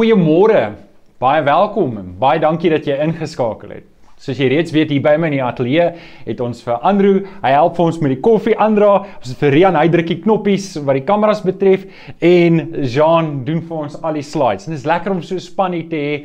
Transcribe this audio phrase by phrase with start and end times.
[0.00, 0.78] Goeiemôre.
[1.20, 3.84] Baie welkom en baie dankie dat jy ingeskakel het.
[4.16, 5.90] Soos jy reeds weet hier by my in die ateljee
[6.24, 8.94] het ons vir Andrew, hy help vir ons met die koffie aandra.
[9.18, 11.84] Ons het vir Rian, hy druk die knoppies wat die kameras betref
[12.16, 14.64] en Jean doen vir ons al die slides.
[14.64, 16.16] En dit is lekker om so spannie te hê.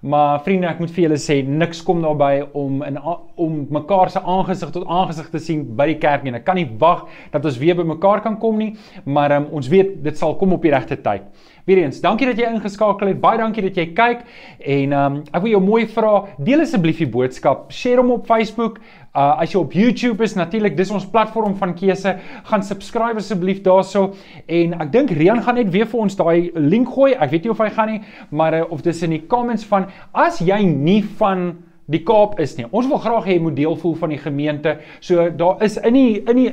[0.00, 2.96] Maar vriende, ek moet vir julle sê niks kom daarby om in
[3.40, 6.32] om mekaar se aangesig tot aangesig te sien by die kerk nie.
[6.38, 7.02] Ek kan nie wag
[7.34, 8.70] dat ons weer by mekaar kan kom nie,
[9.04, 11.28] maar um, ons weet dit sal kom op die regte tyd.
[11.68, 13.20] Weereens, dankie dat jy ingeskakel het.
[13.20, 14.24] Baie dankie dat jy kyk
[14.78, 18.80] en um, ek wil jou mooi vra, deel asseblief die boodskap, share hom op Facebook.
[19.10, 22.12] Uh as jy op YouTube is, natuurlik, dis ons platform van keuse.
[22.46, 24.12] Gaan subscribe asseblief daarso
[24.46, 27.16] en ek dink Rian gaan net weer vir ons daai link gooi.
[27.16, 29.88] Ek weet nie of hy gaan nie, maar uh, of dis in die comments van
[30.14, 31.50] as jy nie van
[31.90, 32.68] die Kaap is nie.
[32.70, 34.76] Ons wil graag hê jy moet deel voel van die gemeente.
[35.02, 36.52] So daar is in die in die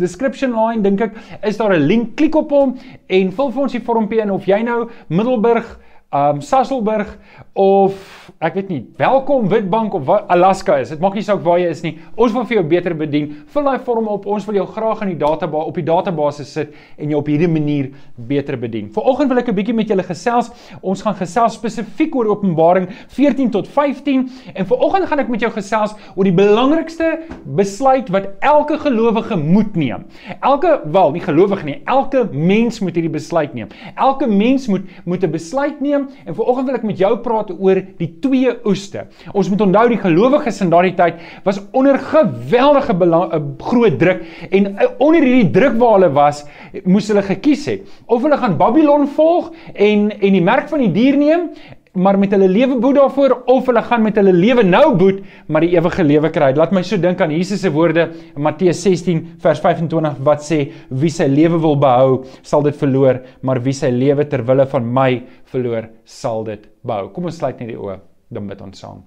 [0.00, 1.14] description line dink ek
[1.46, 2.16] is daar 'n link.
[2.16, 2.74] Klik op hom
[3.06, 5.78] en vul vir ons die vormpie in of jy nou Middelburg
[6.12, 7.16] um Sasolburg
[7.56, 7.96] of
[8.42, 10.90] ek weet nie, welkom Witbank of Alaska is.
[10.92, 11.92] Dit maak nie saak waar jy is nie.
[12.20, 13.28] Ons wil vir jou beter bedien.
[13.54, 14.26] Vul daai vorm op.
[14.28, 17.48] Ons wil jou graag in die database op die database sit en jou op hierdie
[17.48, 17.90] manier
[18.28, 18.90] beter bedien.
[18.92, 20.50] Vanoggend wil ek 'n bietjie met julle gesels.
[20.82, 25.50] Ons gaan gesels spesifiek oor Openbaring 14 tot 15 en vanoggend gaan ek met jou
[25.50, 30.04] gesels oor die belangrikste besluit wat elke gelowige moet neem.
[30.40, 33.68] Elke wel, nie gelowige nie, elke mens moet hierdie besluit neem.
[33.96, 37.80] Elke mens moet moet 'n besluit neem en vanoggend wil ek met jou praat oor
[37.98, 39.06] die twee oeste.
[39.32, 44.24] Ons moet onthou die gelowiges in daardie tyd was onder geweldige belang, uh, groot druk
[44.50, 46.44] en uh, onder hierdie druk waar hulle was,
[46.84, 50.92] moes hulle gekies het of hulle gaan Babylon volg en en die merk van die
[50.94, 51.50] dier neem
[51.92, 55.64] maar met hulle lewe boet daarvoor of hulle gaan met hulle lewe nou boet maar
[55.64, 56.52] die ewige lewe kry.
[56.56, 60.62] Laat my so dink aan Jesus se woorde in Matteus 16 vers 25 wat sê
[60.88, 64.92] wie sy lewe wil behou, sal dit verloor, maar wie sy lewe ter wille van
[64.98, 65.10] my
[65.52, 67.12] verloor, sal dit behou.
[67.12, 68.00] Kom ons sluit net die oë,
[68.32, 69.02] dan bid ons saam.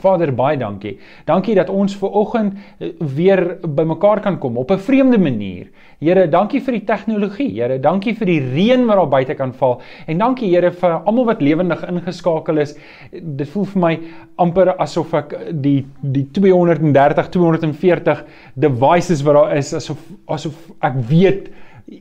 [0.00, 0.94] Vader, baie dankie.
[1.28, 5.68] Dankie dat ons ver oggend eh, weer bymekaar kan kom op 'n vreemde manier.
[6.00, 7.50] Here, dankie vir die tegnologie.
[7.60, 9.80] Here, dankie vir die reën wat daar buite kan val.
[10.06, 12.74] En dankie Here vir almal wat lewendig ingeskakel is.
[13.12, 14.00] Dit voel vir my
[14.36, 18.24] amper asof ek die die 230, 240
[18.54, 21.50] devices wat daar is asof asof ek weet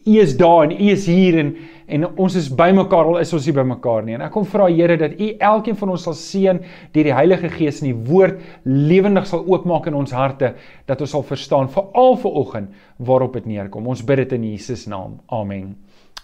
[0.06, 1.56] U is daar en U is hier en
[1.92, 4.16] en ons is bymekaar al is ons nie bymekaar nie.
[4.18, 6.62] En ek kom vra Here dat U elkeen van ons sal seën
[6.96, 10.54] deur die Heilige Gees en die woord lewendig sal oopmaak in ons harte
[10.90, 13.88] dat ons sal verstaan veral vir oggend waarop dit neerkom.
[13.92, 15.20] Ons bid dit in Jesus naam.
[15.28, 15.76] Amen.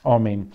[0.08, 0.48] Amen.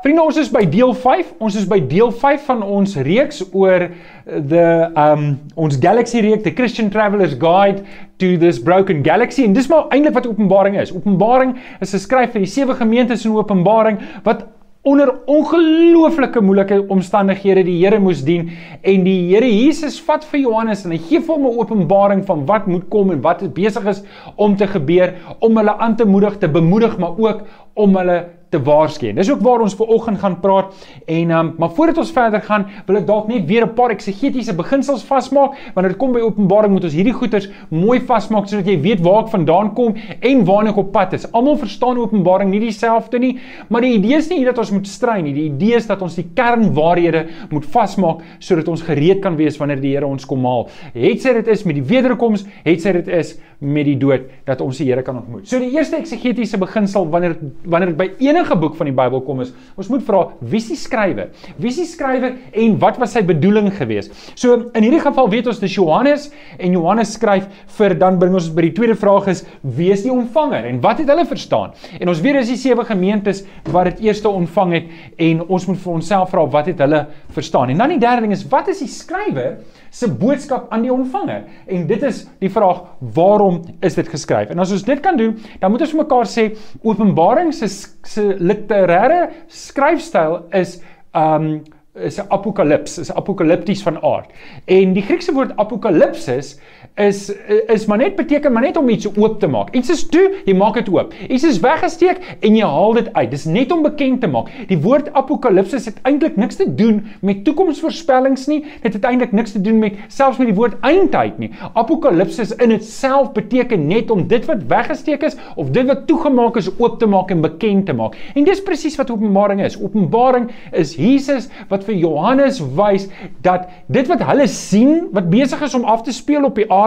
[0.00, 1.34] Vriende, ons is by deel 5.
[1.44, 3.88] Ons is by deel 5 van ons reeks oor
[4.24, 4.66] the
[4.96, 5.26] um
[5.60, 7.84] ons Galaxy reeks, the Christian Traveller's Guide
[8.20, 9.44] to this Broken Galaxy.
[9.44, 10.92] En dis maar eintlik wat Openbaring is.
[10.96, 14.48] Openbaring is geskryf vir die sewe gemeentes in Openbaring wat
[14.88, 18.48] onder ongelooflike moeilike omstandighede die Here moes dien
[18.80, 22.46] en die Here Jesus vat vir Johannes en hy gee vir hom 'n openbaring van
[22.48, 24.02] wat moet kom en wat besig is
[24.36, 27.42] om te gebeur om hulle aan te moedig, te bemoedig, maar ook
[27.74, 29.12] om hulle te waarsku.
[29.14, 30.74] Dis ook waar ons ver oggend gaan praat
[31.06, 34.54] en um, maar voordat ons verder gaan, wil ek dalk net weer 'n paar eksegetiese
[34.54, 35.54] beginsels vasmaak.
[35.74, 39.24] Wanneer dit kom by Openbaring moet ons hierdie goeters mooi vasmaak sodat jy weet waar
[39.24, 41.32] ek vandaan kom en waarna ek op pad is.
[41.32, 45.22] Almal verstaan Openbaring nie dieselfde nie, maar die idee is nie dat ons moet strei
[45.22, 45.32] nie.
[45.32, 49.80] Die idee is dat ons die kernwaarhede moet vasmaak sodat ons gereed kan wees wanneer
[49.80, 50.68] die Here ons kom haal.
[50.94, 54.62] Het sy dit is met die wederkoms, het sy dit is met die dood dat
[54.64, 55.44] ons die Here kan ontmoet.
[55.48, 57.36] So die eerste eksegetiese beginsel wanneer
[57.68, 60.70] wanneer dit by enige boek van die Bybel kom is, ons moet vra wie is
[60.72, 61.28] die skrywer?
[61.60, 64.16] Wie is die skrywer en wat was sy bedoeling geweest?
[64.34, 68.48] So in hierdie geval weet ons dis Johannes en Johannes skryf vir dan bring ons
[68.54, 69.44] by die tweede vraag is
[69.76, 71.76] wie is die ontvanger en wat het hulle verstaan?
[72.00, 75.84] En ons weet dis die sewe gemeentes wat dit eerste ontvang het en ons moet
[75.84, 77.04] vir onsself vra wat het hulle
[77.36, 77.74] verstaan?
[77.74, 79.60] En dan die derde ding is wat is die skrywer
[79.90, 81.44] se boodskap aan die ontvanger?
[81.66, 82.82] En dit is die vraag
[83.14, 84.50] waarom is dit geskryf?
[84.50, 86.50] En as ons dit kan doen, dan moet ons mekaar sê
[86.82, 90.80] Openbaring se se literêre skryfstyl is
[91.14, 91.60] um
[91.94, 94.30] is 'n apokalips, is apokalipties van aard.
[94.64, 96.58] En die Griekse woord apokalipsis
[96.96, 97.30] is
[97.66, 99.74] is maar net beteken maar net om iets oop te maak.
[99.74, 101.14] Iets is toe, jy maak dit oop.
[101.28, 103.30] Iets is weggesteek en jy haal dit uit.
[103.30, 104.50] Dis net om bekend te maak.
[104.68, 108.64] Die woord apokalipsis het eintlik niks te doen met toekomsvoorspellings nie.
[108.82, 111.50] Dit het eintlik niks te doen met selfs met die woord eindtyd nie.
[111.72, 116.70] Apokalipsis in itself beteken net om dit wat weggesteek is of dit wat toegemaak is
[116.76, 118.18] oop te maak en bekend te maak.
[118.34, 119.78] En dis presies wat Openbaring is.
[119.80, 123.08] Openbaring is Jesus wat vir Johannes wys
[123.44, 126.79] dat dit wat hulle sien wat besig is om af te speel op die aarde,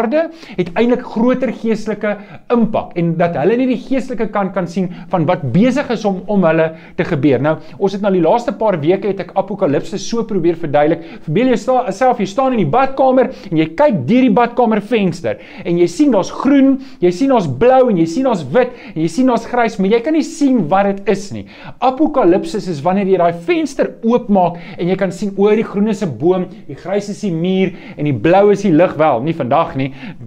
[0.58, 2.18] het eintlik groter geestelike
[2.54, 6.22] impak en dat hulle nie die geestelike kant kan sien van wat besig is om
[6.28, 7.42] om hulle te gebeur.
[7.44, 11.04] Nou, ons het nou die laaste paar weke het ek Apokalipse so probeer verduidelik.
[11.26, 15.80] Verbeel jouself jy staan in die badkamer en jy kyk deur die badkamer venster en
[15.80, 19.10] jy sien daar's groen, jy sien daar's blou en jy sien daar's wit en jy
[19.12, 21.46] sien daar's grys, maar jy kan nie sien wat dit is nie.
[21.84, 26.04] Apokalipsis is wanneer jy daai venster oopmaak en jy kan sien oor die groen is
[26.04, 29.34] 'n boom, die grys is die muur en die blou is die lug wel, nie
[29.34, 29.83] vandag nie.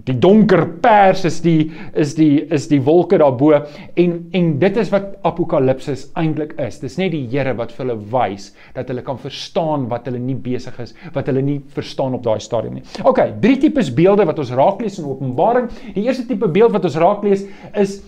[0.06, 4.90] Die donker pers is die is die is die wolke daarbo en en dit is
[4.94, 6.80] wat Apokalipsis eintlik is.
[6.82, 10.36] Dis net die Here wat vir hulle wys dat hulle kan verstaan wat hulle nie
[10.36, 12.84] besig is, wat hulle nie verstaan op daai stadium nie.
[13.04, 15.70] OK, drie tipes beelde wat ons raak lees in Openbaring.
[15.94, 18.00] Die eerste tipe beeld wat ons raak lees is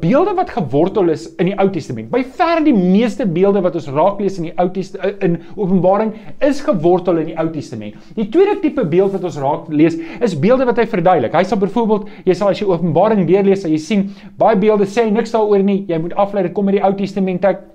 [0.00, 2.10] beelde wat gewortel is in die Ou Testament.
[2.10, 6.12] By ver die meeste beelde wat ons raak lees in die Ou Testament in Openbaring
[6.44, 7.96] is gewortel in die Ou Testament.
[8.18, 11.36] Die tweede tipe beeld wat ons raak lees is beelde wat hy verduidelik.
[11.38, 14.06] Hy sal byvoorbeeld, jy sal as jy Openbaring deurlees, sal jy sien
[14.40, 15.84] baie beelde sê niks daaroor nie.
[15.88, 17.66] Jy moet aflei dit kom uit die Ou Testament uit.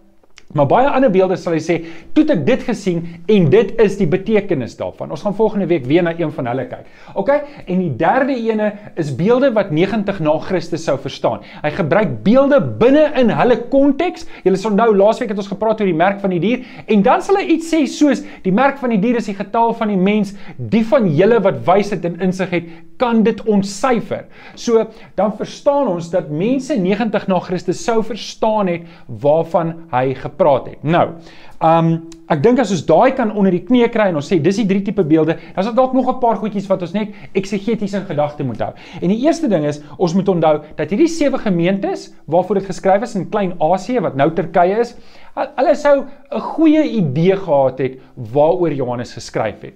[0.54, 1.76] Maar baie ander beelde sal hy sê,
[2.14, 6.04] "Toe ek dit gesien en dit is die betekenis daarvan." Ons gaan volgende week weer
[6.04, 6.86] na een van hulle kyk.
[7.16, 7.30] OK?
[7.68, 11.40] En die derde ene is beelde wat 90 na Christus sou verstaan.
[11.64, 14.26] Hy gebruik beelde binne in hulle konteks.
[14.44, 17.22] Julle sal onthou laasweek het ons gepraat oor die merk van die dier en dan
[17.22, 19.98] sal hy iets sê soos die merk van die dier is die getal van die
[19.98, 22.64] mens, die van julle wat wysheid en insig het,
[22.98, 24.26] kan dit ontsyfer.
[24.56, 24.86] So
[25.16, 30.68] dan verstaan ons dat mense 90 na Christus sou verstaan het waarvan hy gepraat gepraat
[30.74, 30.84] het.
[30.84, 31.08] Nou,
[31.64, 31.96] um
[32.32, 34.66] ek dink as ons daai kan onder die knie kry en ons sê dis die
[34.66, 37.94] drie tipe beelde, dan is daar dalk nog 'n paar goedjies wat ons net eksegeties
[37.94, 38.74] in gedagte moet hou.
[39.02, 43.04] En die eerste ding is, ons moet onthou dat hierdie sewe gemeentes waarvoor dit geskryf
[43.04, 44.96] is in Klein-Asië wat nou Turkye is,
[45.36, 49.74] hulle sou 'n goeie idee gehad het waaroor Johannes geskryf het.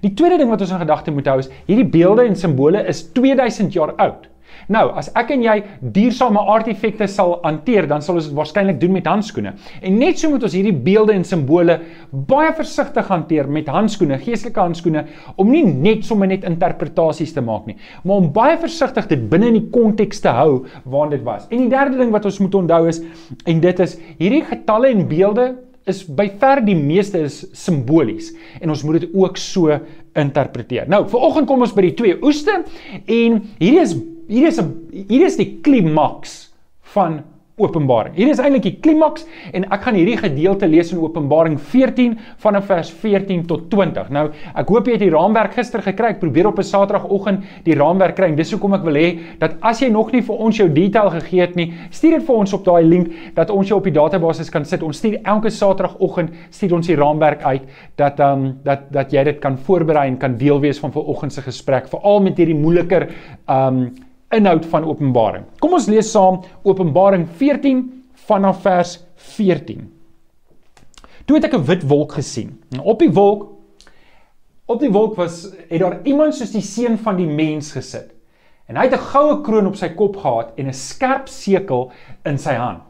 [0.00, 3.12] Die tweede ding wat ons in gedagte moet hou is, hierdie beelde en simbole is
[3.12, 4.28] 2000 jaar oud.
[4.66, 5.56] Nou, as ek en jy
[5.94, 9.54] diersame artefakte sal hanteer, dan sal ons dit waarskynlik doen met handskoene.
[9.82, 11.78] En net so moet ons hierdie beelde en simbole
[12.10, 15.04] baie versigtig hanteer met handskoene, geestelike handskoene,
[15.38, 19.52] om nie net sommer net interpretasies te maak nie, maar om baie versigtig dit binne
[19.52, 21.46] in die konteks te hou waarin dit was.
[21.52, 23.00] En die derde ding wat ons moet onthou is
[23.48, 25.48] en dit is hierdie getalle en beelde
[25.88, 29.78] is by ver die meeste is simbolies en ons moet dit ook so
[30.18, 30.88] interpreteer.
[30.90, 33.96] Nou, viroggend kom ons by die twee oeste en hierdie is
[34.28, 34.68] hier is 'n
[35.08, 36.52] hier is die klimaks
[36.94, 37.22] van
[37.58, 38.14] Openbaring.
[38.14, 39.24] Hier is eintlik die klimaks
[39.56, 42.14] en ek gaan hierdie gedeelte lees in Openbaring 14
[42.44, 44.12] vanaf vers 14 tot 20.
[44.14, 46.12] Nou, ek hoop jy het die raamwerk gister gekry.
[46.14, 49.56] Ek probeer op 'n Saterdagoggend die raamwerk kry en dis hoekom ek wil hê dat
[49.60, 52.52] as jy nog nie vir ons jou detail gegee het nie, stuur dit vir ons
[52.52, 54.82] op daai link dat ons jou op die database kan sit.
[54.82, 57.62] Ons stuur elke Saterdagoggend stuur ons die raamwerk uit
[57.96, 61.32] dat ehm um, dat dat jy dit kan voorberei en kan deel wees van vanoggend
[61.32, 63.08] se gesprek, veral met hierdie moeiliker
[63.48, 65.44] ehm um, inhoud van Openbaring.
[65.58, 67.84] Kom ons lees saam Openbaring 14
[68.28, 68.98] vanaf vers
[69.36, 69.86] 14.
[71.24, 72.60] Toe het ek 'n wit wolk gesien.
[72.72, 73.48] En op die wolk
[74.66, 78.12] op die wolk was het daar iemand soos die seun van die mens gesit.
[78.68, 81.90] En hy het 'n goue kroon op sy kop gehad en 'n skerp sekel
[82.24, 82.82] in sy hand.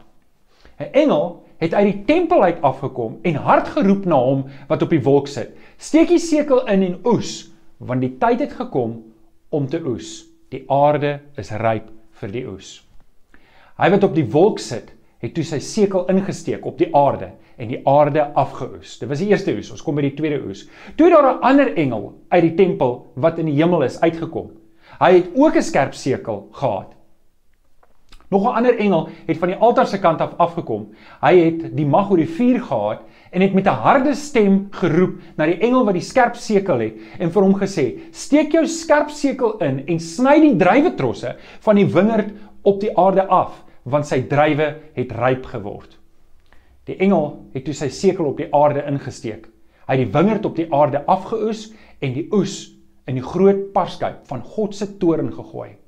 [0.79, 4.89] 'n Engel het uit die tempel uit afgekom en hard geroep na hom wat op
[4.89, 5.49] die wolk sit.
[5.77, 9.03] Steek die sekel in en oes, want die tyd het gekom
[9.49, 10.28] om te oes.
[10.49, 11.89] Die aarde is ryp
[12.19, 12.79] vir die oes.
[13.79, 17.71] Hy wat op die wolk sit, het toe sy sekel ingesteek op die aarde en
[17.71, 18.97] die aarde afgeoes.
[19.01, 19.71] Dit was die eerste oes.
[19.71, 20.65] Ons kom by die tweede oes.
[20.95, 24.51] Toe daar 'n ander engel uit die tempel wat in die hemel is uitgekom.
[24.99, 26.95] Hy het ook 'n skerp sekel gehad.
[28.29, 30.89] Nog 'n ander engel het van die altaar se kant af afgekom.
[31.21, 33.01] Hy het die mag oor die vuur gehad
[33.31, 36.95] en het met 'n harde stem geroep na die engel wat die skerp sekel het
[37.19, 41.85] en vir hom gesê: "Steek jou skerp sekel in en sny die druiwetrosse van die
[41.85, 42.29] wingerd
[42.61, 45.97] op die aarde af, want sy druiwe het ryp geword."
[46.85, 49.47] Die engel het toe sy sekel op die aarde ingesteek.
[49.87, 54.27] Hy het die wingerd op die aarde afgeoes en die oes in die groot parskyp
[54.29, 55.78] van God se toren gegooi.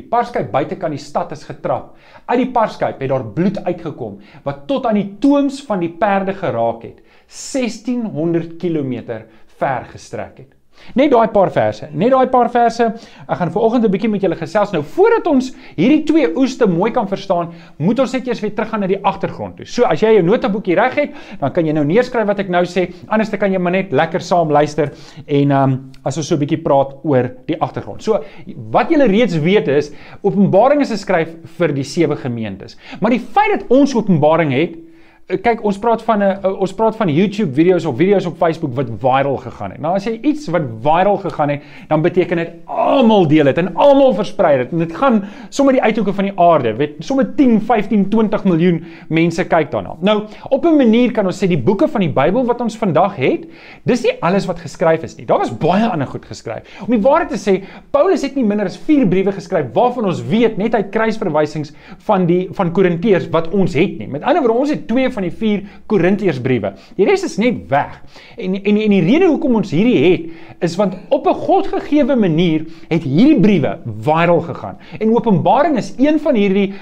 [0.00, 1.92] Die parskyp buitekant die stad is getrap.
[2.24, 6.32] Uit die parskyp het daar bloed uitgekom wat tot aan die tooms van die perde
[6.38, 7.04] geraak het.
[7.28, 9.20] 1600 km
[9.60, 10.59] ver gestrek het.
[10.94, 12.86] Net daai paar verse, net daai paar verse.
[13.28, 14.72] Ek gaan vanoggend 'n bietjie met julle gesels.
[14.72, 18.80] Nou voordat ons hierdie twee oeste mooi kan verstaan, moet ons net eers weer teruggaan
[18.80, 19.66] na die agtergrond toe.
[19.66, 21.10] So as jy jou notaboekie reg het,
[21.40, 22.90] dan kan jy nou neerskryf wat ek nou sê.
[23.08, 24.92] Anders dan kan jy maar net lekker saam luister
[25.26, 28.02] en ehm um, as ons so 'n bietjie praat oor die agtergrond.
[28.02, 28.24] So
[28.70, 32.76] wat julle reeds weet is, Openbaring is geskryf vir die sewe gemeentes.
[33.00, 34.89] Maar die feit dat ons Openbaring het,
[35.38, 38.88] kyk ons praat van 'n ons praat van YouTube video's of video's op Facebook wat
[38.98, 39.80] viral gegaan het.
[39.80, 43.74] Nou as jy iets wat viral gegaan het, dan beteken dit almal deel dit en
[43.74, 46.74] almal versprei dit en dit gaan sommer die uithoeke van die aarde.
[46.76, 49.96] Weet, sommer 10, 15, 20 miljoen mense kyk daarna.
[50.00, 53.16] Nou, op 'n manier kan ons sê die boeke van die Bybel wat ons vandag
[53.16, 53.46] het,
[53.84, 55.26] dis nie alles wat geskryf is nie.
[55.26, 56.62] Daar was baie ander goed geskryf.
[56.80, 60.22] Om die waarheid te sê, Paulus het nie minder as 4 briewe geskryf waarvan ons
[60.22, 64.08] weet net uit kruisverwysings van die van Korinteërs wat ons het nie.
[64.08, 66.72] Met ander woorde, ons het 2 van die 4 Korinteërsbriewe.
[66.96, 68.02] Die res is net weg.
[68.36, 70.20] En en en die rede hoekom ons hierdie het
[70.60, 74.76] is want op 'n godgegewe manier het hierdie briewe viral gegaan.
[74.98, 76.72] En Openbaring is een van hierdie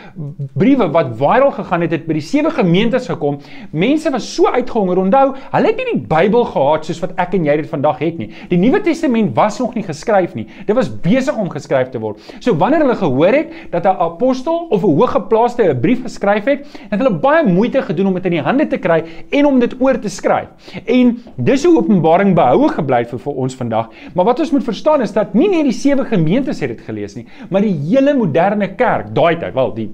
[0.54, 3.38] briewe wat viral gegaan het, het by die sewe gemeentes gekom.
[3.71, 4.99] Mense was so uitgehonger.
[4.99, 8.18] Onthou, hulle het nie die Bybel gehad soos wat ek en jy dit vandag het
[8.18, 8.30] nie.
[8.49, 10.47] Die Nuwe Testament was nog nie geskryf nie.
[10.66, 12.21] Dit was besig om geskryf te word.
[12.40, 16.66] So wanneer hulle gehoor het dat 'n apostel of 'n hoëgeplaaste 'n brief geskryf het,
[16.90, 19.00] het hulle baie moeite gedoen om dit in die hande te kry
[19.35, 20.73] en om dit oor te skryf.
[20.85, 23.92] En dis hoe Openbaring behoue gebly het vir, vir ons vandag.
[24.14, 27.16] Maar wat ons moet verstaan is dat nie net die sewe gemeentes het dit gelees
[27.18, 29.88] nie, maar die hele moderne kerk, daai tyd, wel die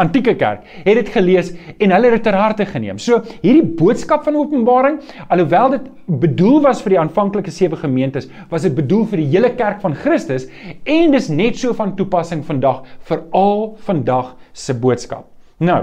[0.00, 2.98] antieke kerk het dit gelees en hulle het dit ter harte geneem.
[3.02, 5.88] So hierdie boodskap van Openbaring, alhoewel dit
[6.24, 9.96] bedoel was vir die aanvanklike sewe gemeentes, was dit bedoel vir die hele kerk van
[9.98, 10.48] Christus
[10.84, 15.28] en dis net so van toepassing vandag vir al vandag se boodskap.
[15.60, 15.82] Nou,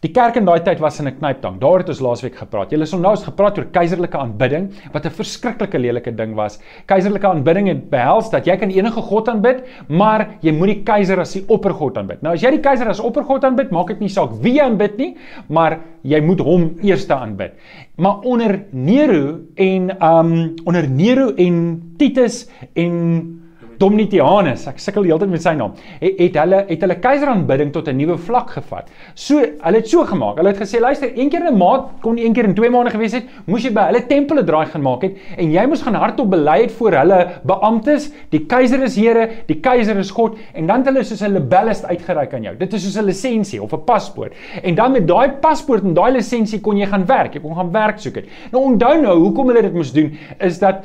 [0.00, 1.58] Die kerk in daai tyd was in 'n knyptang.
[1.60, 2.70] Daar het ons laasweek gepraat.
[2.72, 6.58] Julle sal nou eens gepraat oor keiserlike aanbidding wat 'n verskriklike lelike ding was.
[6.86, 11.20] Keiserlike aanbidding het behels dat jy kan enige god aanbid, maar jy moet die keiser
[11.20, 12.22] as die oppergod aanbid.
[12.22, 14.96] Nou as jy die keiser as oppergod aanbid, maak dit nie saak wie jy aanbid
[14.96, 15.16] nie,
[15.48, 17.52] maar jy moet hom eerste aanbid.
[17.98, 23.39] Maar onder Nero en um onder Nero en Titus en
[23.80, 25.72] Domitianus, ek sukkel heeltyd met sy naam,
[26.02, 28.90] het, het hulle het hulle keiseraanbidding tot 'n nuwe vlak gevat.
[29.14, 30.36] So, hulle het so gemaak.
[30.36, 32.90] Hulle het gesê, luister, een keer in 'n maand kon een keer in 2 maande
[32.90, 35.94] gewees het, moes jy by hulle tempele draai gaan maak het en jy moes gaan
[35.94, 40.66] hardop bely het voor hulle beamptes, die keiser is Here, die keiser is God en
[40.66, 42.56] dan het hulle soos 'n libellus uitgereik aan jou.
[42.56, 44.32] Dit is soos 'n lisensie of 'n paspoort.
[44.62, 47.34] En dan met daai paspoort en daai lisensie kon jy gaan werk.
[47.34, 48.24] Jy kon gaan werk soek het.
[48.52, 50.84] Nou onthou nou, hoekom hulle dit moes doen is dat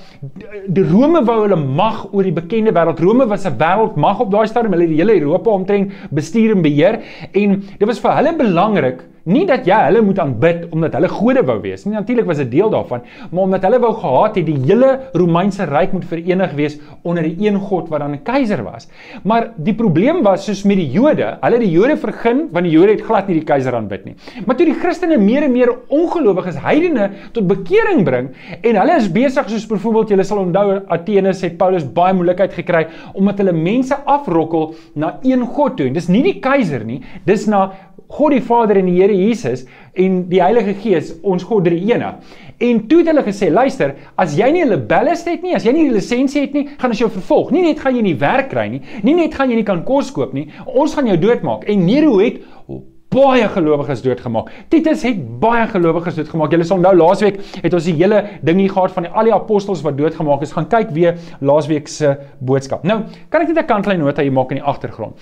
[0.67, 2.84] die Rome wou hulle mag oor die bekende wêreld.
[2.99, 4.73] Rome was 'n wêreldmag op daai stadium.
[4.73, 6.99] Hulle het die hele Europa omtrent bestuur en beheer
[7.31, 11.41] en dit was vir hulle belangrik Nie dat jy hulle moet aanbid omdat hulle gode
[11.47, 11.95] wou wees nie.
[11.95, 13.01] Natuurlik was dit deel daarvan,
[13.31, 17.47] maar omdat hulle wou gehad het die hele Romeinse ryk moet verenig wees onder die
[17.47, 18.87] een God wat dan 'n keiser was.
[19.23, 22.73] Maar die probleem was soos met die Jode, hulle het die Jode vergun want die
[22.73, 24.15] Jode het glad nie die keiser aanbid nie.
[24.45, 28.29] Maar toe die Christene meer en meer ongelowiges heidene tot bekering bring
[28.61, 32.87] en hulle is besig soos byvoorbeeld julle sal onthou Athene het Paulus baie moeilikheid gekry
[33.13, 35.87] omdat hulle mense afrokkel na een God toe.
[35.87, 37.71] En dis nie die keiser nie, dis na
[38.07, 42.15] God die Vader en die Here Jesus en die Heilige Gees, ons God drie ene.
[42.57, 45.71] En toe het hulle gesê, luister, as jy nie 'n libellus het nie, as jy
[45.71, 47.51] nie die lisensie het nie, gaan ons jou vervolg.
[47.51, 50.11] Nie net gaan jy nie werk kry nie, nie net gaan jy nie kan kos
[50.11, 51.63] koop nie, ons gaan jou doodmaak.
[51.67, 52.41] En Nero het
[53.15, 54.51] baie gelowiges doodgemaak.
[54.69, 56.51] Titus het baie gelowiges doodgemaak.
[56.51, 59.35] Julle sal nou laasweek het ons die hele ding hier gehad van die, al die
[59.35, 60.53] apostels wat doodgemaak is.
[60.55, 62.83] Gaan kyk weer laasweek se boodskap.
[62.83, 65.15] Nou, kan ek net 'n kantlyn nota hier maak in die agtergrond.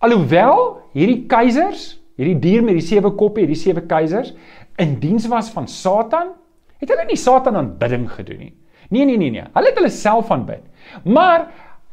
[0.00, 4.32] Alhoewel hierdie keisers hierdie dier met die sewe koppe, hierdie sewe keisers
[4.80, 6.32] in diens was van Satan,
[6.80, 8.52] het hulle nie Satan aanbidding gedoen nie.
[8.92, 10.62] Nee nee nee nee, hulle het hulle self aanbid.
[11.04, 11.48] Maar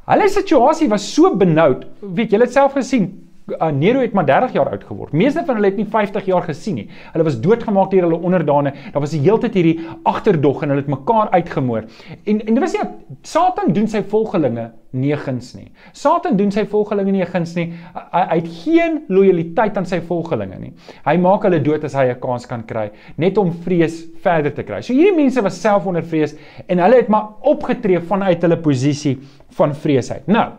[0.09, 3.09] hulle situasie was so benoud, weet julle het self gesien,
[3.51, 5.13] uh, Nero het maar 30 jaar oud geword.
[5.13, 6.87] Meeste van hulle het nie 50 jaar gesien nie.
[7.13, 8.73] Hulle was doodgemaak deur hulle onderdane.
[8.93, 11.87] Daar was die hele tyd hierdie agterdog en hulle het mekaar uitgemoor.
[12.25, 12.85] En en dit was nie
[13.21, 15.67] Satan doen sy volgelinge negens nie.
[15.93, 17.67] Satan doen sy volgelinge negens nie.
[17.93, 20.71] Hy, hy het geen lojaliteit aan sy volgelinge nie.
[21.05, 24.63] Hy maak hulle dood as hy 'n kans kan kry, net om vrees verder te
[24.63, 24.81] kry.
[24.81, 26.35] So hierdie mense was self onder vrees
[26.67, 29.17] en hulle het maar opgetree vanuit hulle posisie
[29.57, 30.27] van vreesheid.
[30.27, 30.49] Nou,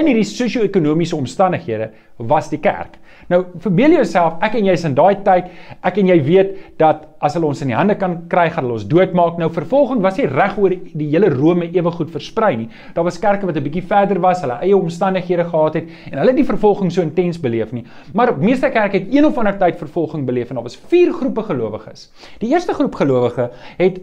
[0.00, 2.98] in hierdie sosio-ekonomiese omstandighede was die kerk.
[3.30, 5.48] Nou, verbeel jouself, ek en jy is in daai tyd,
[5.86, 8.80] ek en jy weet dat as hulle ons in die hande kan kry, gaan hulle
[8.80, 9.38] ons doodmaak.
[9.40, 12.68] Nou vervolging was nie reg oor die hele Rome ewe goed versprei nie.
[12.96, 16.30] Daar was kerke wat 'n bietjie verder was, hulle eie omstandighede gehad het en hulle
[16.30, 17.84] het die vervolging so intens beleef nie.
[18.12, 21.42] Maar meeste kerke het een of ander tyd vervolging beleef en daar was vier groepe
[21.42, 22.10] gelowiges.
[22.40, 24.00] Die eerste groep gelowige het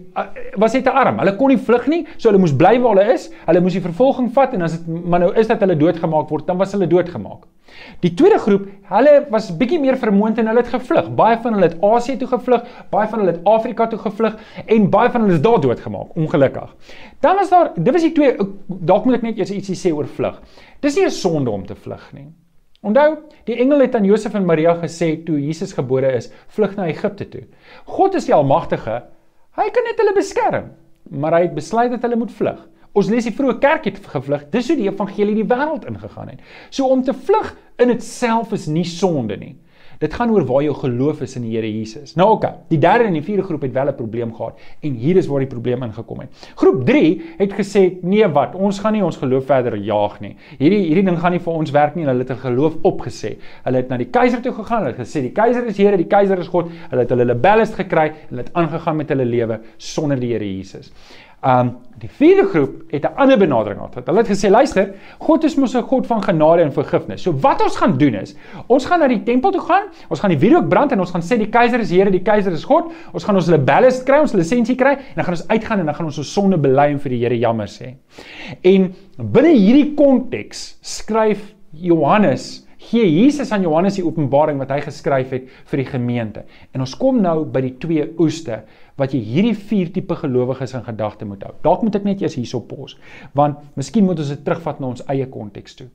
[0.56, 1.20] was net arm.
[1.20, 3.30] Hulle kon nie vlug nie, so hulle moes bly waar hulle is.
[3.46, 6.48] Hulle moes die vervolging vat en as dit maar nou is dat hulle doodgemaak word,
[6.48, 7.46] dan was hulle doodgemaak.
[8.04, 11.10] Die tweede groep, hulle was bietjie meer vermoond en hulle het gevlug.
[11.16, 14.36] Baie van hulle het Asië toe gevlug, baie van hulle het Afrika toe gevlug
[14.66, 16.76] en baie van hulle is daar doodgemaak, ongelukkig.
[17.20, 18.36] Dan was daar, dit was die twee
[18.68, 20.42] dalk moet ek net eers ietsie sê oor vlug.
[20.80, 22.30] Dis nie 'n sonde om te vlug nie.
[22.82, 26.88] Onthou, die engel het aan Josef en Maria gesê toe Jesus gebore is, vlug na
[26.88, 27.42] Egipte toe.
[27.86, 29.04] God is die almagtige.
[29.60, 30.70] Hy kan net hulle beskerm,
[31.10, 32.62] maar hy het besluit dat hulle moet vlug.
[32.94, 34.50] Ons lees die vroeë kerk het gevlug.
[34.50, 36.40] Dis hoe die evangelie die wêreld ingegaan het.
[36.70, 39.56] So om te vlug in dit self is nie sonde nie.
[40.00, 42.14] Dit gaan oor waar jou geloof is in die Here Jesus.
[42.16, 44.94] Nou oké, okay, die derde en die vierde groep het wel 'n probleem gehad en
[44.94, 46.30] hier is waar die probleem ingekom het.
[46.56, 48.56] Groep 3 het gesê, "Nee, wat?
[48.56, 50.36] Ons gaan nie ons geloof verder jaag nie.
[50.58, 53.38] Hierdie hierdie ding gaan nie vir ons werk nie." Hulle het 'n geloof opgesê.
[53.64, 54.84] Hulle het na die keiser toe gegaan.
[54.84, 57.74] Hulle het gesê, "Die keiser is Here, die keiser is God." Hulle het hulle libellus
[57.74, 60.92] gekry en hulle het aangegaan met hulle lewe sonder die Here Jesus.
[61.44, 64.06] Um die vierde groep het 'n ander benadering gehad.
[64.06, 67.22] Hulle het gesê, luister, God is mos 'n God van genade en vergifnis.
[67.22, 68.36] So wat ons gaan doen is,
[68.68, 71.22] ons gaan na die tempel toe gaan, ons gaan die wierook brand en ons gaan
[71.22, 72.92] sê die keiser is Here, die keiser is God.
[73.14, 75.96] Ons gaan ons libelle kry, ons lisensie kry en dan gaan ons uitgaan en dan
[75.96, 77.96] gaan ons ons sonde bely en vir die Here jammer sê.
[78.64, 85.34] En binne hierdie konteks skryf Johannes gee Jesus aan Johannes die openbaring wat hy geskryf
[85.36, 86.46] het vir die gemeente.
[86.74, 88.64] En ons kom nou by die twee oeste
[89.00, 91.56] wat jy hierdie vier tipe gelowiges in gedagte moet hou.
[91.66, 92.98] Dalk moet ek net eers hierso pos,
[93.38, 95.90] want miskien moet ons dit terugvat na ons eie konteks toe.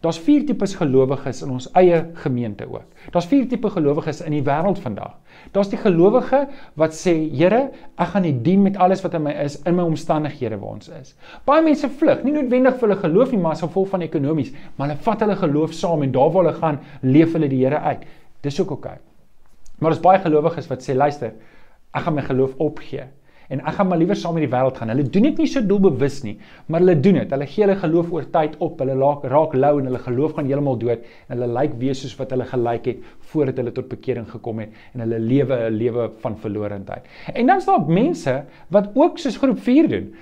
[0.00, 2.86] Daar's vier tipes gelowiges in ons eie gemeente ook.
[3.12, 5.18] Daar's vier tipe gelowiges in die wêreld vandag.
[5.52, 6.46] Daar's die gelowige
[6.80, 7.66] wat sê, Here,
[8.00, 10.88] ek gaan U dien met alles wat in my is in my omstandighede waar ons
[10.88, 11.12] is.
[11.44, 14.88] Baie mense vlug, nie noodwendig vir hulle geloof nie, maar as gevolg van ekonomies, maar
[14.88, 18.08] hulle vat hulle geloof saam en daar waar hulle gaan, leef hulle die Here uit.
[18.40, 18.96] Dis ook oukei.
[18.96, 19.06] Okay.
[19.80, 21.36] Maar daar's baie gelowiges wat sê, luister,
[21.94, 23.08] ek gaan my geloof opgee
[23.50, 24.92] en ek gaan maar liewer saam met die wêreld gaan.
[24.92, 26.36] Hulle doen dit nie so doelbewus nie,
[26.70, 27.32] maar hulle doen dit.
[27.34, 28.78] Hulle gee hulle geloof oor tyd op.
[28.82, 32.14] Hulle raak raak lou en hulle geloof gaan heeltemal dood en hulle lyk weer soos
[32.20, 36.10] wat hulle gelyk het voordat hulle tot bekering gekom het en hulle lewe 'n lewe
[36.22, 37.10] van verlorendheid.
[37.34, 40.14] En dan's daar mense wat ook soos groep 4 doen.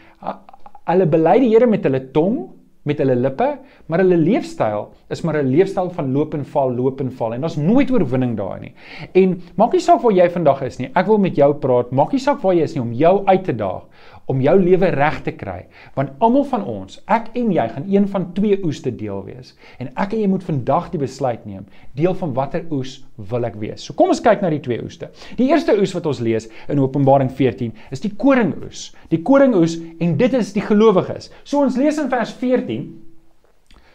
[0.89, 2.49] Hulle bely die Here met hulle tong,
[2.83, 3.49] met hulle lippe,
[3.87, 7.41] maar hulle leefstyl is maar 'n leefstyl van loop en val, loop en val en
[7.41, 8.75] daar's nooit oorwinning daar nie.
[9.13, 10.91] En maak nie saak waar jy vandag is nie.
[10.95, 11.91] Ek wil met jou praat.
[11.91, 13.83] Maak nie saak waar jy is nie om jou uit te daag
[14.29, 15.63] om jou lewe reg te kry.
[15.97, 19.55] Want almal van ons, ek en jy, gaan een van twee oeste deel wees.
[19.81, 21.65] En ek en jy moet vandag die besluit neem,
[21.97, 22.99] deel van watter oes
[23.31, 23.87] wil ek wees.
[23.87, 25.11] So kom ons kyk na die twee oeste.
[25.41, 28.91] Die eerste oes wat ons lees in Openbaring 14 is die koringoes.
[29.13, 31.33] Die koringoes en dit is die gelowiges.
[31.45, 33.08] So ons lees in vers 14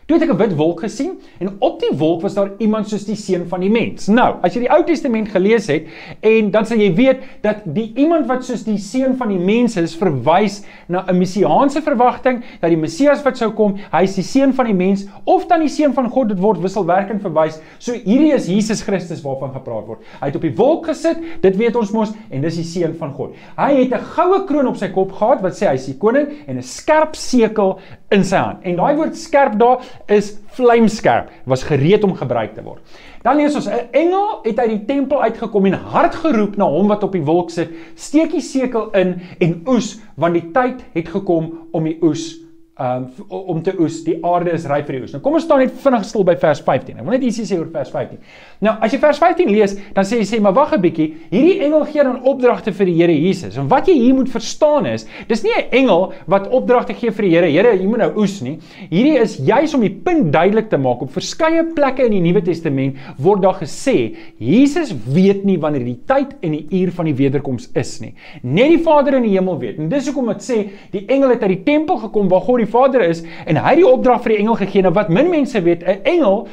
[0.06, 3.06] Toe het ek 'n wit wolk gesien en op die wolk was daar iemand soos
[3.06, 4.08] die seun van die mens.
[4.08, 5.88] Nou, as jy die Ou Testament gelees het
[6.20, 9.78] en dan sal jy weet dat die iemand wat soos die seun van die mens
[9.78, 14.24] is, verwys na 'n messiaanse verwagting dat die Messias wat sou kom, hy is die
[14.24, 17.62] seun van die mens of dan die seun van God, dit word wisselwerkend verwys.
[17.80, 20.00] So hierdie is Jesus Christus waarvan gepraat word.
[20.20, 23.14] Hy het op die wolk gesit, dit weet ons mos en dis die seun van
[23.14, 23.36] God.
[23.58, 26.28] Hy het 'n goue kroon op sy kop gehad wat sê hy is die koning
[26.48, 27.80] en 'n skerp sekel
[28.12, 28.60] in sy hand.
[28.64, 32.82] En daai woord skerp daar is vlamskerp, was gereed om gebruik te word.
[33.24, 36.88] Dan lees ons 'n engel het uit die tempel uitgekom en hard geroep na hom
[36.88, 41.08] wat op die wolk sit: "Steek die sekel in en oes, want die tyd het
[41.08, 42.43] gekom om die oes
[42.80, 44.00] um om te oes.
[44.06, 45.12] Die aarde is ryp vir die oes.
[45.14, 46.98] Nou kom ons staan net vinnig stil by vers 15.
[46.98, 48.18] Ek wil net ietsie sê oor vers 15.
[48.66, 51.08] Nou, as jy vers 15 lees, dan sê jy sê maar wag 'n bietjie.
[51.30, 53.58] Hierdie engel gee dan opdragte vir die Here Jesus.
[53.58, 57.22] En wat jy hier moet verstaan is, dis nie 'n engel wat opdragte gee vir
[57.22, 57.48] die Here.
[57.48, 58.58] Here, jy moet nou oes nie.
[58.90, 61.02] Hierdie is juis om die punt duidelik te maak.
[61.02, 66.00] Op verskeie plekke in die Nuwe Testament word daar gesê, Jesus weet nie wanneer die
[66.08, 68.16] tyd en die uur van die wederkoms is nie.
[68.42, 69.78] Net die Vader in die hemel weet.
[69.78, 72.72] En dis hoekom dit sê die engel het uit die tempel gekom waar God die
[72.72, 74.86] Vader is en hy het die opdrag vir die engel gegee.
[74.86, 76.48] Nou wat min mense weet, 'n engel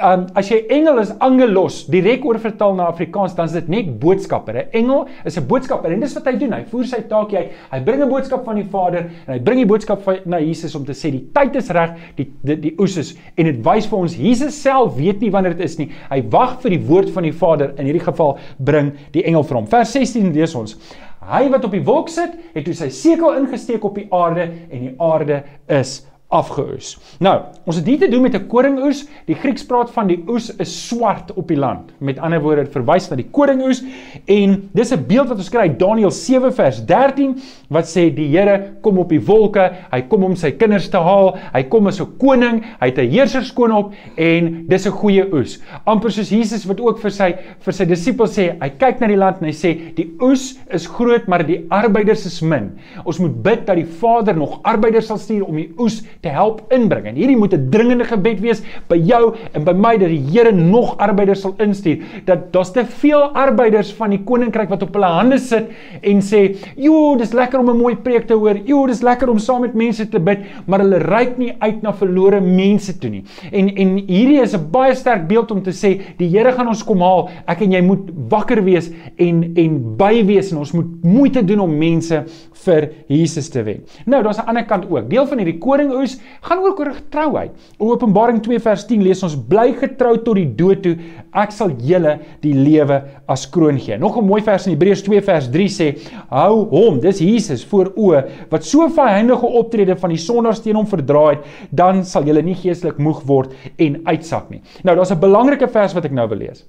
[0.00, 4.56] Um, as jy engel is angelos direk oorvertaal na Afrikaans dan is dit net boodskapper.
[4.56, 6.52] 'n Engel is 'n boodskapper en dis wat hy doen.
[6.52, 7.50] Hy voer sy taak uit.
[7.70, 10.74] Hy bring 'n boodskap van die Vader en hy bring die boodskap van na Jesus
[10.74, 13.86] om te sê die tyd is reg, die die, die oes is en dit wys
[13.86, 15.90] vir ons Jesus self weet nie wanneer dit is nie.
[16.10, 17.74] Hy wag vir die woord van die Vader.
[17.76, 19.66] In hierdie geval bring die engel vir hom.
[19.66, 20.78] Vers 16 lees ons.
[21.22, 24.88] Hy wat op die wolk sit, het toe sy sekel ingesteek op die aarde en
[24.88, 26.00] die aarde is
[26.32, 26.96] afgeoes.
[27.22, 27.34] Nou,
[27.68, 29.04] ons het hier te doen met 'n koringoes.
[29.26, 31.92] Die Grieks praat van die oes is swart op die land.
[31.98, 33.84] Met ander woorde, dit verwys na die koringoes
[34.26, 37.36] en dis 'n beeld wat ons kry uit Daniël 7 vers 13
[37.68, 41.36] wat sê die Here kom op die wolke, hy kom om sy kinders te haal,
[41.52, 45.60] hy kom as 'n koning, hy het 'n heerserskoon op en dis 'n goeie oes.
[45.84, 49.16] Amper soos Jesus wat ook vir sy vir sy disippels sê, hy kyk na die
[49.16, 52.72] land en hy sê die oes is groot, maar die arbeiders is min.
[53.04, 56.60] Ons moet bid dat die Vader nog arbeiders sal stuur om die oes te help
[56.70, 57.08] inbring.
[57.10, 60.52] En hierdie moet 'n dringende gebed wees by jou en by my dat die Here
[60.52, 61.98] nog arbeiders sal instuur.
[62.24, 65.66] Dat daar's te veel arbeiders van die koninkryk wat op hulle hande sit
[66.00, 68.56] en sê, "Jo, dis lekker om 'n mooi preek te hoor.
[68.64, 71.92] Jo, dis lekker om saam met mense te bid, maar hulle reik nie uit na
[71.92, 76.00] verlore mense toe nie." En en hierdie is 'n baie sterk beeld om te sê,
[76.16, 77.30] die Here gaan ons kom haal.
[77.46, 81.60] Ek en jy moet wakker wees en en by wees en ons moet moeite doen
[81.60, 82.24] om mense
[82.64, 83.84] vir Jesus te wen.
[84.06, 85.10] Nou, daar's 'n ander kant ook.
[85.10, 86.11] Deel van hierdie koringoes
[86.42, 87.52] gaan ook oor getrouheid.
[87.78, 90.96] In Openbaring 2 vers 10 lees ons: "Bly getrou tot die dood toe,
[91.32, 95.22] ek sal julle die lewe as kroon gee." Nog 'n mooi vers in Hebreërs 2
[95.22, 95.98] vers 3 sê:
[96.30, 100.86] "Hou hom, dis Jesus voor oë wat so vyhandige optrede van die sondaars teen hom
[100.86, 105.20] verdra het, dan sal julle nie geestelik moeg word en uitsak nie." Nou, daar's 'n
[105.20, 106.64] belangrike vers wat ek nou wil lees.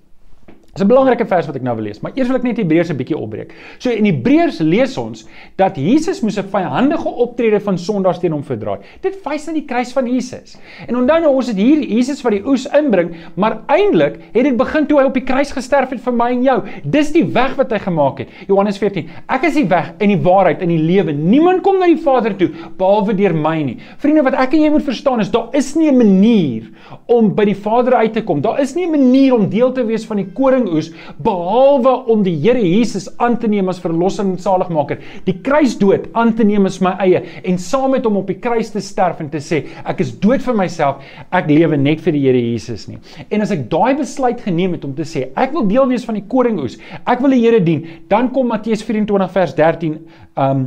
[0.74, 2.90] Dis 'n belangrike vers wat ek nou wil lees, maar eers wil ek net Hebreërs
[2.90, 3.54] 'n bietjie opbreek.
[3.78, 8.42] So in Hebreërs lees ons dat Jesus moes 'n vyhandige optrede van sondaars teen hom
[8.44, 8.80] verdra.
[9.02, 10.58] Dit wys na die kruis van Jesus.
[10.88, 14.58] En onthou nou ons het hier Jesus wat die oes inbring, maar eintlik het dit
[14.58, 16.64] begin toe hy op die kruis gesterf het vir my en jou.
[16.84, 18.30] Dis die weg wat hy gemaak het.
[18.48, 19.10] Johannes 14.
[19.30, 21.12] Ek is die weg en die waarheid en die lewe.
[21.14, 23.78] Niemand kom na die Vader toe behalwe deur my nie.
[23.98, 26.64] Vriende, wat ek en jy moet verstaan is daar is nie 'n manier
[27.06, 28.42] om by die Vader uit te kom.
[28.42, 30.92] Daar is nie 'n manier om deel te wees van die koring koringoes
[31.24, 36.34] behalwe om die Here Jesus aan te neem as verlosser en saligmaker, die kruisdood aan
[36.36, 39.30] te neem as my eie en saam met hom op die kruis te sterf en
[39.30, 43.00] te sê ek is dood vir myself, ek lewe net vir die Here Jesus nie.
[43.30, 46.18] En as ek daai besluit geneem het om te sê ek wil deel wees van
[46.18, 50.00] die koringoes, ek wil die Here dien, dan kom Matteus 24 vers 13
[50.40, 50.66] um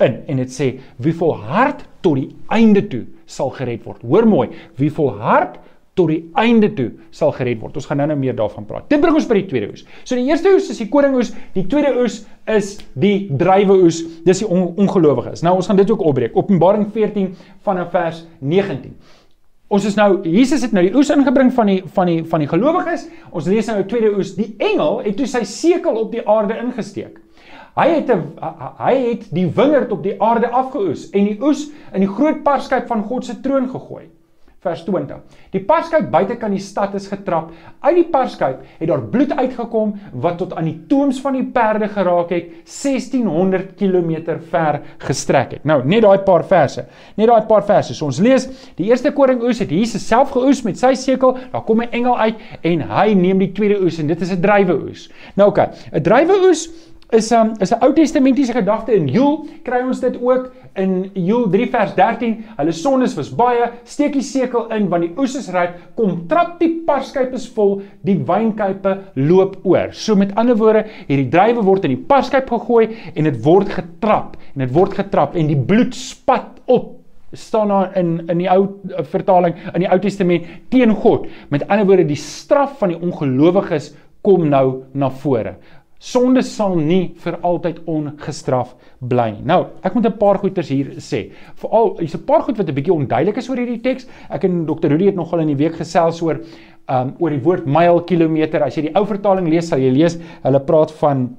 [0.00, 0.66] in en dit sê
[1.04, 4.00] wie volhard tot die einde toe sal gered word.
[4.00, 4.46] Hoor mooi,
[4.80, 5.58] wie volhard
[5.98, 7.76] tot die einde toe sal gered word.
[7.78, 8.86] Ons gaan nou-nou meer daarvan praat.
[8.90, 9.84] Dit bring ons by die tweede oes.
[10.04, 14.02] So die eerste oes is die koringoes, die tweede oes is die druiweoes.
[14.26, 15.42] Dis die on ongelowiges.
[15.46, 16.36] Nou ons gaan dit ook opbreek.
[16.38, 17.32] Openbaring 14
[17.66, 18.94] vanaf vers 19.
[19.70, 22.50] Ons is nou Jesus het nou die oes ingebring van die van die van die
[22.50, 23.08] gelowiges.
[23.30, 24.34] Ons lees nou die tweede oes.
[24.38, 27.18] Die engel het toe sy sekel op die aarde ingesteek.
[27.78, 28.22] Hy het 'n
[28.78, 32.86] hy het die wingerd op die aarde afgeoes en die oes in die groot parskyp
[32.86, 34.08] van God se troon gegooi
[34.60, 35.20] vers 20.
[35.54, 37.48] Die parskyp buitekant die stad is getrap.
[37.80, 41.88] Uit die parskyp het daar bloed uitgekom wat tot aan die tooms van die perde
[41.88, 45.64] geraak het, 1600 km ver gestrek het.
[45.64, 46.84] Nou, net daai paar verse.
[47.16, 47.96] Net daai paar verse.
[47.96, 51.38] So ons lees, die eerste koring oes het Jesus self geoes met sy sekel.
[51.54, 54.40] Daar kom 'n engel uit en hy neem die tweede oes en dit is 'n
[54.40, 55.08] druiweoes.
[55.36, 56.68] Nou oké, okay, 'n druiweoes
[57.10, 61.10] is 'n um, is 'n Ou Testamentiese gedagte in Joel kry ons dit ook in
[61.14, 62.44] Joel 3 vers 13.
[62.56, 66.58] Hulle sondes was baie, steek die sekel in want die oes is ryp, kom trap
[66.60, 69.90] die parskype is vol, die wynkype loop oor.
[69.92, 74.36] So met ander woorde, hierdie druiwe word in die parskyp gegooi en dit word getrap
[74.54, 76.96] en dit word getrap en die bloed spat op
[77.32, 81.26] staan daar in in die ou eh, vertaling in die Ou Testament teen God.
[81.48, 85.56] Met ander woorde, die straf van die ongelowiges kom nou na vore.
[86.00, 88.72] Sonde sal nie vir altyd ongestraf
[89.04, 89.42] bly nie.
[89.44, 91.30] Nou, ek moet 'n paar goeters hier sê.
[91.56, 94.06] Veral hier's 'n paar goed wat 'n bietjie onduidelik is oor hierdie teks.
[94.30, 94.88] Ek en Dr.
[94.88, 96.40] Rudy het nogal in die week gesels oor
[96.88, 98.62] um oor die woord myl kilometer.
[98.62, 101.36] As jy die ou vertaling lees, sal jy lees hulle praat van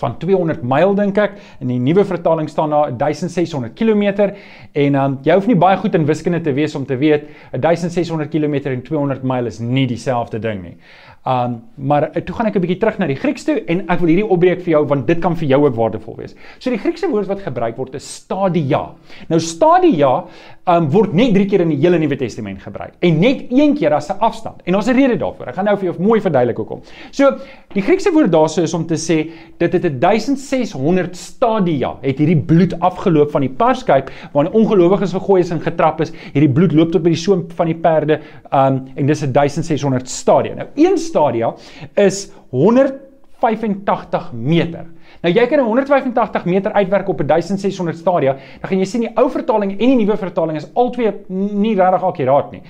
[0.00, 4.32] van 200 myl dink ek in die nuwe vertaling staan daar 1600 km
[4.72, 8.30] en um, jy hoef nie baie goed in wiskunde te wees om te weet 1600
[8.32, 10.76] km en 200 myl is nie dieselfde ding nie.
[11.22, 14.00] Um maar uh, toe gaan ek 'n bietjie terug na die Grieks toe en ek
[14.00, 16.34] wil hierdie opbreek vir jou want dit kan vir jou ook waardevol wees.
[16.58, 18.90] So die Griekse woord wat gebruik word is stadia.
[19.28, 20.24] Nou stadia
[20.66, 23.94] um word net 3 keer in die hele Nuwe Testament gebruik en net een keer
[23.94, 24.62] as 'n afstand.
[24.64, 25.48] En daar's 'n rede daarvoor.
[25.48, 26.82] Ek gaan nou vir jou mooi verduidelik hoekom.
[27.12, 27.38] So
[27.72, 29.18] die Griekse woord daarso is om te sê
[29.60, 35.40] dit het 1600 stadia het hierdie bloed afgeloop van die parskyp waar die ongelowiges gegooi
[35.42, 36.12] is en getrap is.
[36.34, 40.56] Hierdie bloed loop tot by die soem van die perde um en dis 1600 stadia.
[40.58, 41.54] Nou een stadia
[42.00, 44.86] is 185 meter.
[45.22, 49.00] Nou jy kan 'n 185 meter uitwerk op 'n 1600 stadia, dan gaan jy sien
[49.00, 52.62] die ou vertaling en die nuwe vertaling is albei nie regtig akkuraat nie.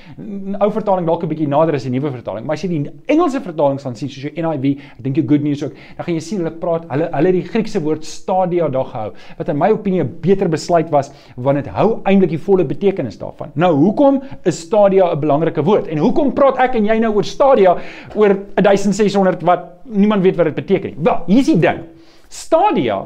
[0.61, 3.41] Ou vertaling dalk 'n bietjie nader as die nuwe vertaling, maar as jy die Engelse
[3.41, 6.21] vertaling gaan sien soos jou NIV, ek dink jy good news ook, dan gaan jy
[6.21, 10.03] sien hulle praat hulle hulle die Griekse woord stadia daar gehou, wat in my opinie
[10.03, 13.51] 'n beter besluit was want dit hou eintlik die volle betekenis daarvan.
[13.55, 15.89] Nou hoekom is stadia 'n belangrike woord?
[15.89, 17.77] En hoekom praat ek en jy nou oor stadia
[18.15, 20.97] oor 1600 wat niemand weet wat dit beteken nie?
[20.99, 22.02] Wel, hier's die ding.
[22.33, 23.03] Stadia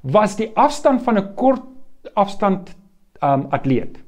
[0.00, 1.62] was die afstand van 'n kort
[2.14, 2.74] afstand
[3.22, 3.98] um atleet.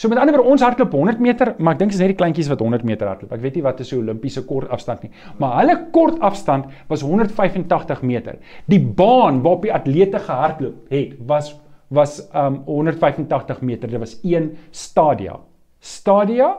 [0.00, 2.48] So met ander woorde ons hardloop 100 meter, maar ek dink is net die kleintjies
[2.48, 3.32] wat 100 meter hardloop.
[3.36, 7.02] Ek weet nie wat is 'n Olimpiese kort afstand nie, maar hulle kort afstand was
[7.02, 8.38] 185 meter.
[8.66, 11.56] Die baan waarop die atlete gehardloop het was
[11.90, 13.90] was um 185 meter.
[13.90, 15.40] Dit was een stadia.
[15.80, 16.56] Stadia.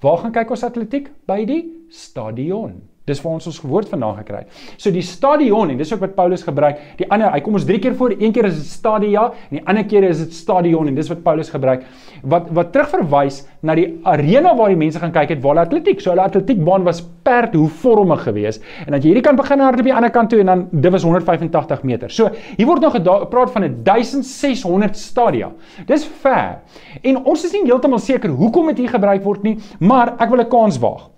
[0.00, 1.10] Waar gaan kyk ons atletiek?
[1.26, 2.91] By die stadion.
[3.08, 4.44] Dis waar ons ons woord vandaan gekry.
[4.78, 6.78] So die stadion en dis ook wat Paulus gebruik.
[7.00, 8.14] Die ander, hy kom ons drie keer voor.
[8.14, 11.24] Een keer is dit stadia en die ander keer is dit stadion en dis wat
[11.24, 11.82] Paulus gebruik.
[12.22, 15.98] Wat wat terugverwys na die arena waar die mense gaan kyk het waar atletiek.
[15.98, 19.98] So hulle atletiekbaan was perdhoevormig geweest en dat jy hierdie kant begin hardloop aan die
[19.98, 22.10] ander kant toe en dan dit was 185 meter.
[22.10, 25.50] So hier word nou gepraat van 'n 1600 stadia.
[25.86, 26.62] Dis ver.
[27.02, 30.40] En ons is nie heeltemal seker hoekom dit hier gebruik word nie, maar ek wil
[30.40, 31.10] 'n kans waag.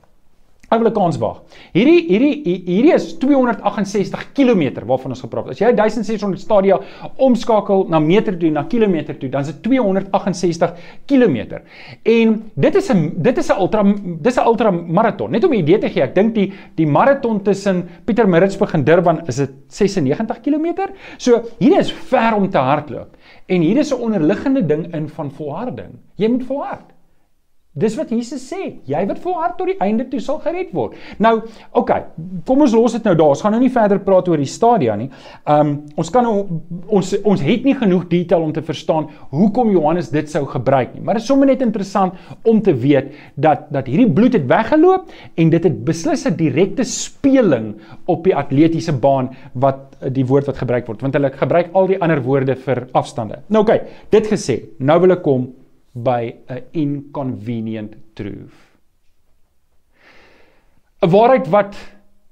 [0.75, 1.43] Ek wil 'n kans waag.
[1.73, 5.55] Hierdie hierdie hierdie is 268 km waarvan ons gepraat het.
[5.55, 6.79] As jy 1600 stadia
[7.17, 10.75] omskakel na meter toe na kilometer toe, dan is dit 268
[11.07, 11.61] km.
[12.03, 13.83] En dit is 'n dit is 'n ultra
[14.21, 15.31] dis 'n ultra maraton.
[15.31, 19.27] Net om 'n idee te gee, ek dink die die maraton tussen Pietermaritzburg en Durban
[19.27, 20.91] is dit 96 km.
[21.19, 23.17] So hierdie is ver om te hardloop.
[23.47, 25.99] En hier is 'n onderliggende ding in van volharding.
[26.17, 26.94] Jy moet volhard.
[27.75, 28.77] Dis wat Jesus sê.
[28.87, 30.95] Jy wat volhard tot die einde toe sal gered word.
[31.19, 31.41] Nou,
[31.75, 32.05] okay,
[32.47, 33.33] kom ons los dit nou daar.
[33.35, 35.09] Ons gaan nou nie verder praat oor die stadia nie.
[35.51, 40.13] Um ons kan nou ons ons het nie genoeg detail om te verstaan hoekom Johannes
[40.15, 41.03] dit sou gebruik nie.
[41.03, 42.15] Maar dit is sommer net interessant
[42.47, 46.87] om te weet dat dat hierdie bloed het weggeloop en dit het beslis 'n direkte
[46.87, 47.75] speling
[48.07, 52.01] op die atletiese baan wat die woord wat gebruik word, want hulle gebruik al die
[52.01, 53.43] ander woorde vir afstande.
[53.49, 55.49] Nou okay, dit gesê, nou wil ek kom
[55.95, 58.59] by 'n inconvenient truth.
[61.03, 61.77] 'n Waarheid wat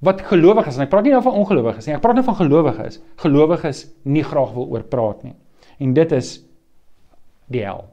[0.03, 2.98] wat gelowiges, en ek praat nie nou van ongelowiges nie, ek praat nou van gelowiges,
[3.22, 5.35] gelowiges nie graag wil oor praat nie.
[5.79, 6.40] En dit is
[7.46, 7.85] die hel.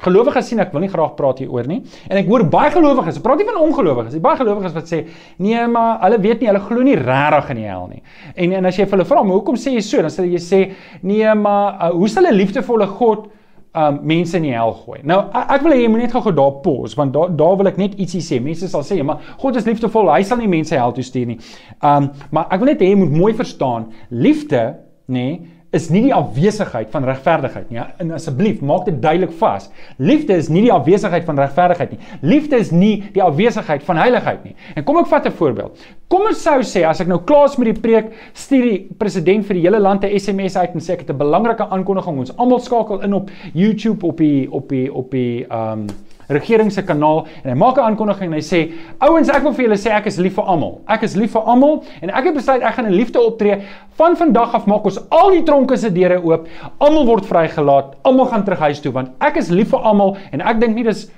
[0.00, 1.80] Gelowiges sien ek wil nie graag praat hieroor nie.
[2.08, 4.22] En ek hoor baie gelowiges, ek praat nie van ongelowiges nie.
[4.24, 5.06] Baie gelowiges wat sê,
[5.38, 8.02] "Nee, maar hulle weet nie, hulle glo nie regtig in die hel nie."
[8.36, 10.38] En en as jy vir hulle vra, "Maar hoekom sê jy so?" dan sê jy
[10.38, 13.28] sê, "Nee, maar uh, hoe sal 'n liefdevolle God
[13.74, 14.98] um mense in die hel gooi.
[15.06, 17.78] Nou ek wil hê jy moet net gou daar pause want daar daar wil ek
[17.78, 18.40] net ietsie sê.
[18.42, 21.26] Mense sal sê, ja, "Maar God is liefdevol, hy sal nie mense hel toe stuur
[21.26, 21.38] nie."
[21.82, 24.76] Um maar ek wil net hê jy moet mooi verstaan, liefde,
[25.08, 27.78] nê, nee, is nie die afwesigheid van regverdigheid nie.
[27.78, 27.86] Ja?
[28.02, 29.68] En asseblief, maak dit duidelik vas.
[30.02, 32.00] Liefde is nie die afwesigheid van regverdigheid nie.
[32.26, 34.56] Liefde is nie die afwesigheid van heiligheid nie.
[34.74, 35.78] En kom ek vat 'n voorbeeld.
[36.08, 39.46] Kom ons sou sê as ek nou klaar is met die preek, stuur die president
[39.46, 42.18] vir die hele land 'n SMS uit en sê ek het 'n belangrike aankondiging.
[42.18, 45.86] Ons almal skakel in op YouTube op die op die op die ehm um,
[46.30, 48.60] regering se kanaal en hy maak 'n aankondiging en hy sê
[49.00, 50.80] ouens ek wil vir julle sê ek is lief vir almal.
[50.88, 53.62] Ek is lief vir almal en ek het besluit ek gaan in liefde optree.
[53.98, 56.48] Van vandag af maak ons al die tronke se deure oop.
[56.78, 57.96] Almal word vrygelaat.
[58.02, 60.84] Almal gaan terug huis toe want ek is lief vir almal en ek dink nie
[60.84, 61.10] dis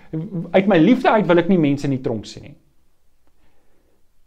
[0.52, 2.56] uit my liefde uit wil ek nie mense in die tronk sien nie.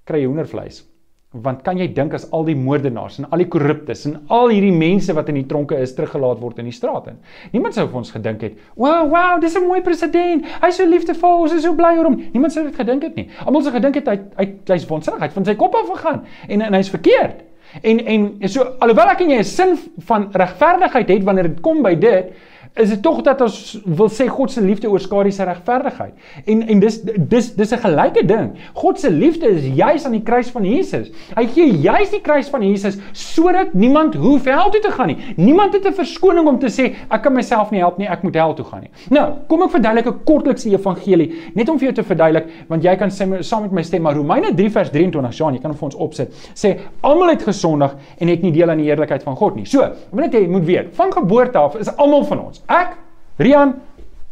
[0.05, 0.94] Kry hoendervleis?
[1.43, 4.71] Want kan jy dink as al die moordenaars en al die korruptes en al hierdie
[4.71, 7.17] mense wat in die tronke is teruggelaat word in die straat in.
[7.51, 10.45] Niemand sou vir ons gedink het, "Wow, wow, dis 'n mooi president.
[10.61, 13.29] Hy's so liefdevol, ons is so bly oor hom." Niemand sou dit gedink het nie.
[13.45, 16.25] Almal sou gedink het hy hy hy's waansinnig, hy het van sy kop af gegaan
[16.47, 17.43] en en hy's verkeerd.
[17.81, 21.81] En en so alhoewel ek en jy 'n sin van regverdigheid het wanneer dit kom
[21.83, 22.31] by dit,
[22.75, 23.57] is dit tog dat ons
[23.87, 26.11] wil sê God se liefde oorskadu sy regverdigheid.
[26.51, 28.49] En en dis dis dis 'n gelyke ding.
[28.73, 31.11] God se liefde is juis aan die kruis van Jesus.
[31.35, 35.17] Hy gee juis die kruis van Jesus sodat niemand hoef hel toe te gaan nie.
[35.37, 38.35] Niemand het 'n verskoning om te sê ek kan myself nie help nie, ek moet
[38.35, 38.89] hel toe gaan nie.
[39.09, 42.95] Nou, kom ek verduidelik 'n kortlikse evangelie net om vir jou te verduidelik want jy
[42.95, 45.77] kan sê saam met my stem maar Romeine 3 vers 23, Jean, jy kan hom
[45.77, 46.33] vir ons opsit.
[46.53, 49.65] Sê almal het gesondig en het nie deel aan die heerlikheid van God nie.
[49.65, 52.64] So, ek wil net hê jy moet weet, van geboorte af is almal van ons
[52.65, 52.95] Ek,
[53.37, 53.75] Rian,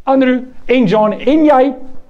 [0.09, 1.63] Andrew en John en jy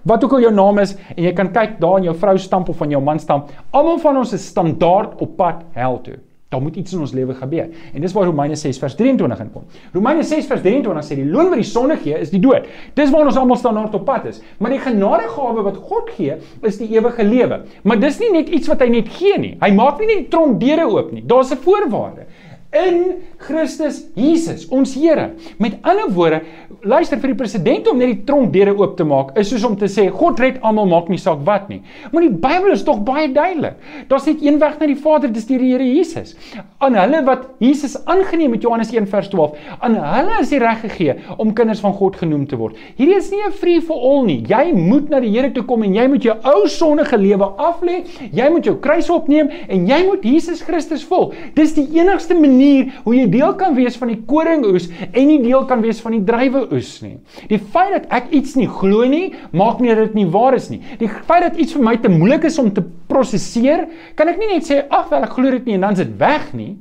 [0.07, 2.69] wat ook al jou naam is en jy kan kyk daar in jou vrou stamp
[2.71, 3.51] of van jou man stamp.
[3.75, 6.19] Almal van ons is standaard op pad hel toe.
[6.53, 7.69] Daar moet iets in ons lewe gebeur.
[7.93, 9.63] En dis waar Romeine 6 vers 23 inkom.
[9.93, 12.67] Romeine 6 vers 23 sê die loon wat die sonde gee is die dood.
[12.93, 14.39] Dis waar ons almal standaard op pad is.
[14.61, 17.63] Maar die genadegawe wat God gee is die ewige lewe.
[17.83, 19.55] Maar dis nie net iets wat hy net gee nie.
[19.63, 21.25] Hy maak nie net die tronk deure oop nie.
[21.25, 22.29] Daar's 'n voorwaarde
[22.73, 25.29] in Christus Jesus, ons Here.
[25.61, 26.41] Met ander woorde,
[26.83, 29.89] luister vir die president om net die tronkdeure oop te maak, is soos om te
[29.91, 31.81] sê God red almal, maak nie saak wat nie.
[32.11, 33.77] Maar die Bybel is tog baie duidelik.
[34.09, 36.35] Daar's net een weg na die Vader, dis deur die Here Jesus.
[36.83, 40.81] Aan hulle wat Jesus aangeneem het Johannes 1 vers 12, aan hulle is die reg
[40.83, 42.79] gegee om kinders van God genoem te word.
[42.97, 44.43] Hierdie is nie 'n free for all nie.
[44.47, 48.03] Jy moet na die Here toe kom en jy moet jou ou sondige lewe aflê.
[48.31, 51.33] Jy moet jou kruis opneem en jy moet Jesus Christus volg.
[51.55, 55.39] Dis die enigste manier manier hoe jy deel kan wees van die koringoes en nie
[55.43, 57.17] deel kan wees van die druiweoes nie.
[57.49, 60.69] Die feit dat ek iets nie glo nie, maak nie dat dit nie waar is
[60.71, 60.81] nie.
[60.99, 64.55] Die feit dat iets vir my te moeilik is om te prosesseer, kan ek nie
[64.55, 66.73] net sê ag wel ek glo dit nie en dan is dit weg nie.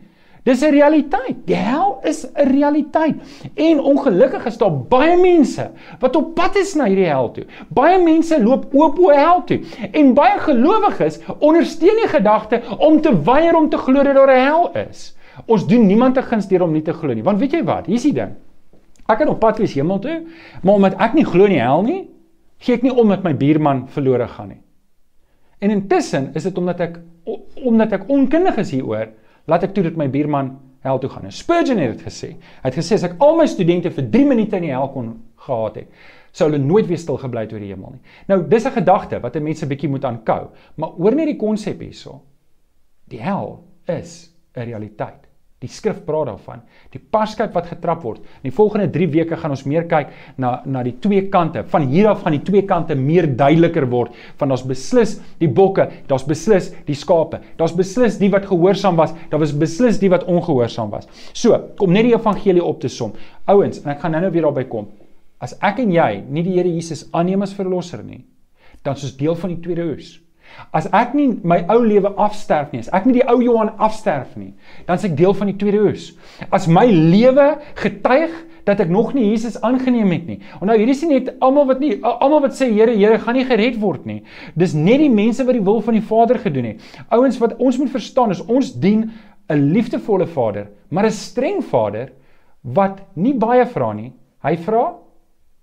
[0.42, 1.46] Dis 'n realiteit.
[1.46, 3.14] Die hel is 'n realiteit.
[3.54, 7.44] En ongelukkig is daar baie mense wat op pad is na hierdie hel toe.
[7.68, 9.60] Baie mense loop oop oor hel toe.
[9.92, 14.44] En baie gelowiges ondersteun die gedagte om te weier om te glo dat daar 'n
[14.44, 15.14] hel is.
[15.46, 17.22] Ons doen niemand 'n guns deur om nie te glo nie.
[17.22, 17.86] Want weet jy wat?
[17.86, 18.34] Hier's die ding.
[19.08, 20.22] Ek kan op pad wees hemel toe,
[20.62, 22.08] maar omdat ek nie glo in die hel nie,
[22.58, 24.60] gee ek nie om dat my buurman verlore gaan nie.
[25.58, 27.00] En intussen is dit omdat ek
[27.62, 29.08] omdat ek onkundig is hieroor
[29.46, 31.24] laat ek toe dat my buurman hel toe gaan.
[31.24, 32.32] En Spurgeon het dit gesê.
[32.62, 35.12] Hy het gesê as ek al my studente vir 3 minute in die hel kon
[35.46, 36.02] gehad het,
[36.34, 38.02] sou hulle nooit weer stil gebly het oor die hemel nie.
[38.26, 41.36] Nou, dis 'n gedagte wat 'n mens 'n bietjie moet aankou, maar hoor net die
[41.36, 42.22] konsep hierso.
[43.08, 45.32] Die hel is 'n realiteit.
[45.62, 46.62] Die skrif praat daarvan.
[46.90, 48.24] Die paskyp wat getrap word.
[48.42, 50.10] In die volgende 3 weke gaan ons meer kyk
[50.42, 51.62] na na die twee kante.
[51.70, 54.16] Van hier af gaan die twee kante meer duideliker word.
[54.40, 57.40] Van ons beslis die bokke, daar's beslis die skape.
[57.60, 61.06] Daar's beslis die wat gehoorsaam was, daar was beslis die wat ongehoorsaam was.
[61.32, 63.14] So, kom net die evangelie op te som.
[63.46, 64.90] Ouens, en ek gaan nou-nou weer daarby kom.
[65.42, 68.24] As ek en jy nie die Here Jesus aanneem as verlosser nie,
[68.82, 70.16] dan is ons deel van die tweede oes.
[70.72, 74.36] As ek nie my ou lewe afsterf nie, as ek nie die ou Johan afsterf
[74.36, 74.52] nie,
[74.86, 76.12] dan is ek deel van die tweede oes.
[76.50, 78.32] As my lewe getuig
[78.64, 80.38] dat ek nog nie Jesus aangeneem het nie.
[80.60, 83.46] Onthou, hierdie is nie net almal wat nie almal wat sê Here, Here, gaan nie
[83.48, 84.20] gered word nie.
[84.58, 86.88] Dis net die mense wat die wil van die Vader gedoen het.
[87.10, 89.10] Ouens wat ons moet verstaan is ons dien
[89.50, 92.12] 'n liefdevolle Vader, maar 'n streng Vader
[92.62, 94.12] wat nie baie vra nie.
[94.42, 94.94] Hy vra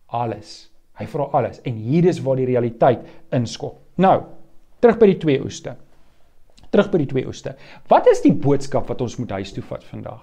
[0.08, 0.70] alles.
[1.00, 3.00] Hy vra alles en hier is waar die realiteit
[3.32, 3.80] inskop.
[3.96, 4.24] Nou,
[4.80, 5.76] Terug by die twee oeste.
[6.70, 7.56] Terug by die twee oeste.
[7.92, 10.22] Wat is die boodskap wat ons moet huis toe vat vandag?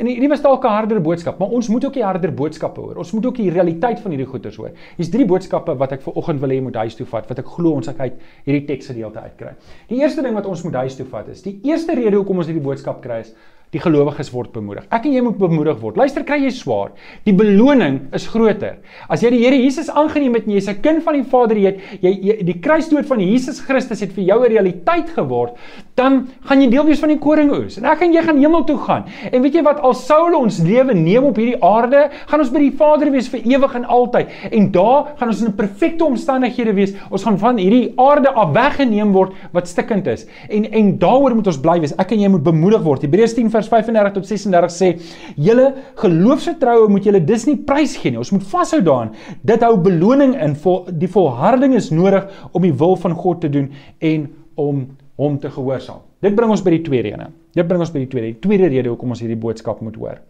[0.00, 2.96] En hierdie was dalk 'n harder boodskap, maar ons moet ook die harder boodskappe hoor.
[2.96, 4.70] Ons moet ook die realiteit van hierdie goeters hoor.
[4.96, 7.46] Hier's drie boodskappe wat ek vir oggend wil hê moet huis toe vat, wat ek
[7.46, 8.12] glo ons uit
[8.44, 9.54] hierdie teksgedeelte uitkry.
[9.88, 12.46] Die eerste ding wat ons moet huis toe vat is, die eerste rede hoekom ons
[12.46, 13.34] hierdie boodskap kry is
[13.72, 14.84] Die gelowiges word bemoedig.
[14.92, 15.96] Ek en jy moet bemoedig word.
[15.96, 16.90] Luister, kry jy swaar.
[17.24, 18.82] Die beloning is groter.
[19.08, 21.72] As jy die Here Jesus aangeneem het en jy's 'n kind van die Vader, jy,
[22.02, 25.56] jy, jy die kruisdood van Jesus Christus het vir jou 'n realiteit geword,
[25.98, 27.76] dan gaan jy deel wees van die koringoes.
[27.80, 29.04] En ek en jy gaan hemel toe gaan.
[29.28, 29.82] En weet jy wat?
[29.84, 33.44] Al sou ons lewe neem op hierdie aarde, gaan ons by die Vader wees vir
[33.52, 34.32] ewig en altyd.
[34.50, 36.94] En daar gaan ons in perfekte omstandighede wees.
[37.12, 40.24] Ons gaan van hierdie aarde af weggeneem word wat stikkend is.
[40.48, 41.94] En en daaroor moet ons bly wees.
[42.00, 43.04] Ek en jy moet bemoedig word.
[43.04, 44.90] Hebreërs 10 vers 35 tot 36 sê:
[45.36, 45.68] "Julle
[46.00, 48.20] geloofsvertroue moet julle dus nie prys gee nie.
[48.22, 49.12] Ons moet vashou daaraan.
[49.42, 50.56] Dit hou beloning in.
[50.62, 54.84] Vol, die volharding is nodig om die wil van God te doen en om
[55.22, 57.32] hom te gehoorsaam." Dit bring ons by die tweede rede.
[57.54, 60.20] Dit bring ons by die tweede, die tweede rede hoekom ons hierdie boodskap moet hoor.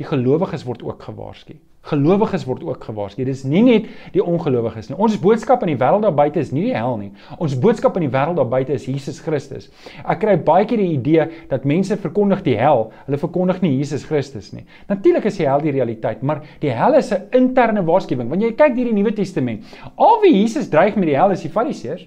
[0.00, 1.54] Die gelowiges word ook gewaarsku.
[1.88, 3.24] Gelowiges word ook gewaarsku.
[3.24, 4.98] Dis nie net die ongelowiges nie.
[5.00, 7.08] Ons boodskap in die wêreld daar buite is nie die hel nie.
[7.40, 9.70] Ons boodskap in die wêreld daar buite is Jesus Christus.
[10.04, 14.04] Ek kry baie keer die idee dat mense verkondig die hel, hulle verkondig nie Jesus
[14.08, 14.66] Christus nie.
[14.92, 18.28] Natuurlik is die hel die realiteit, maar die hel is 'n interne waarskuwing.
[18.28, 19.64] Wanneer jy kyk hierdie Nuwe Testament,
[19.96, 22.06] al wie Jesus dreig met die hel is die Fariseërs.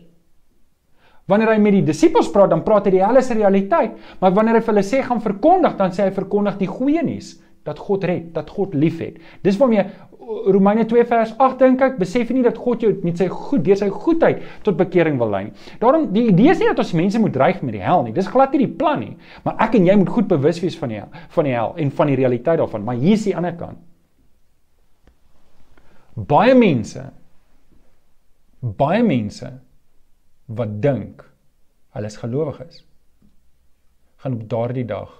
[1.31, 4.33] Wanneer hy met die disippels praat, dan praat hy die hel is 'n realiteit, maar
[4.33, 7.79] wanneer hy vir hulle sê gaan verkondig, dan sê hy verkondig die goeie nuus dat
[7.79, 9.19] God red, dat God liefhet.
[9.41, 9.85] Dis waarmee
[10.45, 13.75] Romeine 2 vers 8 dink ek, besef nie dat God jou met sy goed deur
[13.75, 15.53] sy goedheid tot bekering wil lei nie.
[15.79, 18.13] Daarom die idee is nie dat ons mense moet dreig met die hel nie.
[18.13, 19.17] Dis glad nie die plan nie.
[19.43, 21.91] Maar ek en jy moet goed bewus wees van die hel, van die hel en
[21.91, 22.83] van die realiteit daarvan.
[22.83, 23.77] Maar hier is die ander kant.
[26.15, 27.11] Baie mense
[28.63, 29.49] baie mense
[30.45, 31.23] wat dink
[31.95, 32.81] hulle is gelowig is
[34.23, 35.11] gaan op daardie dag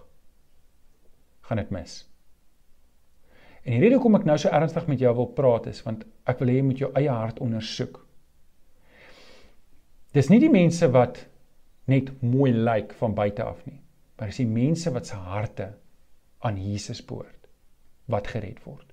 [1.44, 1.94] gaan dit mis.
[3.64, 6.40] En die rede hoekom ek nou so ernstig met jou wil praat is want ek
[6.40, 8.00] wil hê jy moet jou eie hart ondersoek.
[10.16, 11.24] Dis nie die mense wat
[11.92, 13.80] net mooi lyk van buite af nie,
[14.16, 15.74] maar dis die mense wat se harte
[16.44, 17.50] aan Jesus behoort
[18.12, 18.88] wat gered word.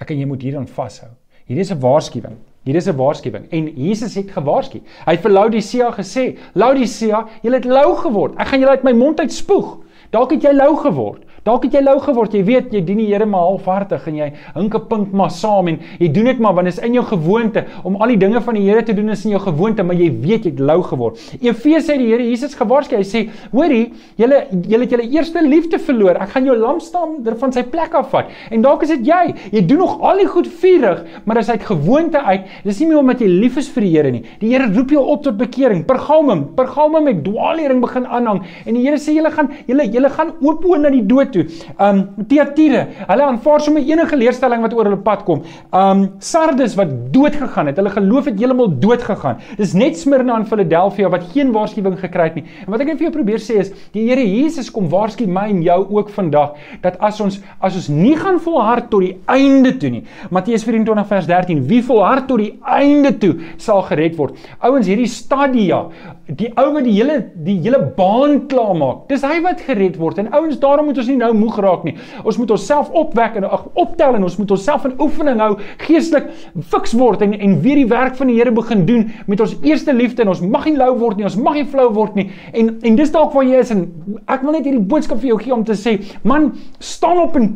[0.00, 1.10] Ek en jy moet hieraan vashou.
[1.48, 2.38] Hierdie is 'n waarskuwing.
[2.64, 4.80] Hierdie is 'n waarskuwing en Jesus het gewaarsku.
[5.06, 8.34] Hy het vir Laodicea gesê: "Laodicea, jy het lou geword.
[8.38, 9.78] Ek gaan julle uit my mond uit spoeg."
[10.10, 11.22] Dalk het jy lou geword.
[11.44, 12.34] Dalk het jy lou geword.
[12.36, 15.78] Jy weet jy dien die Here maar halfhartig en jy hinke pink maar saam en
[15.98, 18.58] jy doen dit maar want dit is in jou gewoonte om al die dinge van
[18.58, 21.20] die Here te doen is in jou gewoonte, maar jy weet jy het lou geword.
[21.40, 22.98] Efesië sê die Here Jesus gewaarsku.
[23.00, 23.22] Hy sê:
[23.54, 26.20] "Hoorie, julle julle het julle eerste liefde verloor.
[26.20, 29.34] Ek gaan jou lampstam van sy plek afvat." En dalk is dit jy.
[29.52, 32.44] Jy doen nog al die goed vurig, maar dis uit gewoonte uit.
[32.64, 34.22] Dis nie meer omdat jy lief is vir die Here nie.
[34.40, 35.86] Die Here roep jou op tot bekering.
[35.86, 40.34] Pergamum, Pergamum het dwaallering begin aanhang en die Here sê julle gaan julle julle gaan
[40.40, 41.46] oop oor na die dood toe.
[41.78, 45.44] Um Thyatira, hulle aanvaar sommer enige leerstelling wat oor hulle pad kom.
[45.72, 47.80] Um Sardes wat dood gegaan het.
[47.80, 49.40] Hulle geloof het heeltemal dood gegaan.
[49.58, 52.46] Dis net Smyrna en Philadelphia wat geen waarskuwing gekry het nie.
[52.66, 55.46] En wat ek net vir jou probeer sê is, die Here Jesus kom waarsku my
[55.52, 59.74] en jou ook vandag dat as ons as ons nie gaan volhard tot die einde
[59.80, 60.02] toe nie.
[60.34, 64.38] Matteus 24 vers 13, wie volhard tot die einde toe sal gered word.
[64.66, 65.84] Ouens, hierdie stadia,
[66.26, 69.04] die ou wat die hele die hele baan klaar maak.
[69.10, 70.20] Dis hy wat gered word.
[70.22, 71.94] En ouens, daarom moet ons nie nou moeg raak nie.
[72.24, 75.52] Ons moet onsself opwek en ag optel en ons moet onsself in oefening hou,
[75.84, 76.30] geestelik
[76.72, 79.94] fiks word en en weer die werk van die Here begin doen met ons eerste
[79.96, 82.30] liefde en ons mag nie lou word nie, ons mag nie flou word nie.
[82.52, 83.86] En en dis dalk waar jy is en
[84.26, 87.52] ek wil net hierdie boodskap vir jou gee om te sê, man, staan op en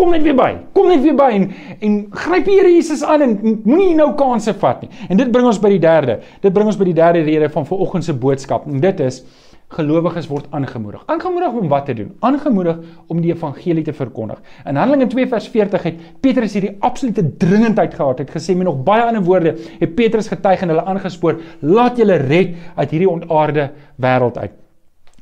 [0.00, 0.50] kom net weer by.
[0.76, 1.48] Kom net weer by en
[1.84, 3.36] en gryp die Here Jesus aan en
[3.66, 4.90] moenie nou kansse vat nie.
[5.08, 6.20] En dit bring ons by die derde.
[6.44, 8.68] Dit bring ons by die derde rede van vanoggend se boodskap.
[8.70, 9.22] En dit is
[9.70, 11.02] gelowiges word aangemoedig.
[11.06, 12.14] Aangemoedig om wat te doen?
[12.26, 14.40] Aangemoedig om die evangelie te verkondig.
[14.66, 18.18] In Handelinge 2 vers 40 het Petrus hierdie absolute dringendheid gehad.
[18.18, 22.18] Het gesê met nog baie ander woorde, het Petrus getuig en hulle aangespoor, laat julle
[22.26, 24.59] red uit hierdie ontaarde wêreld uit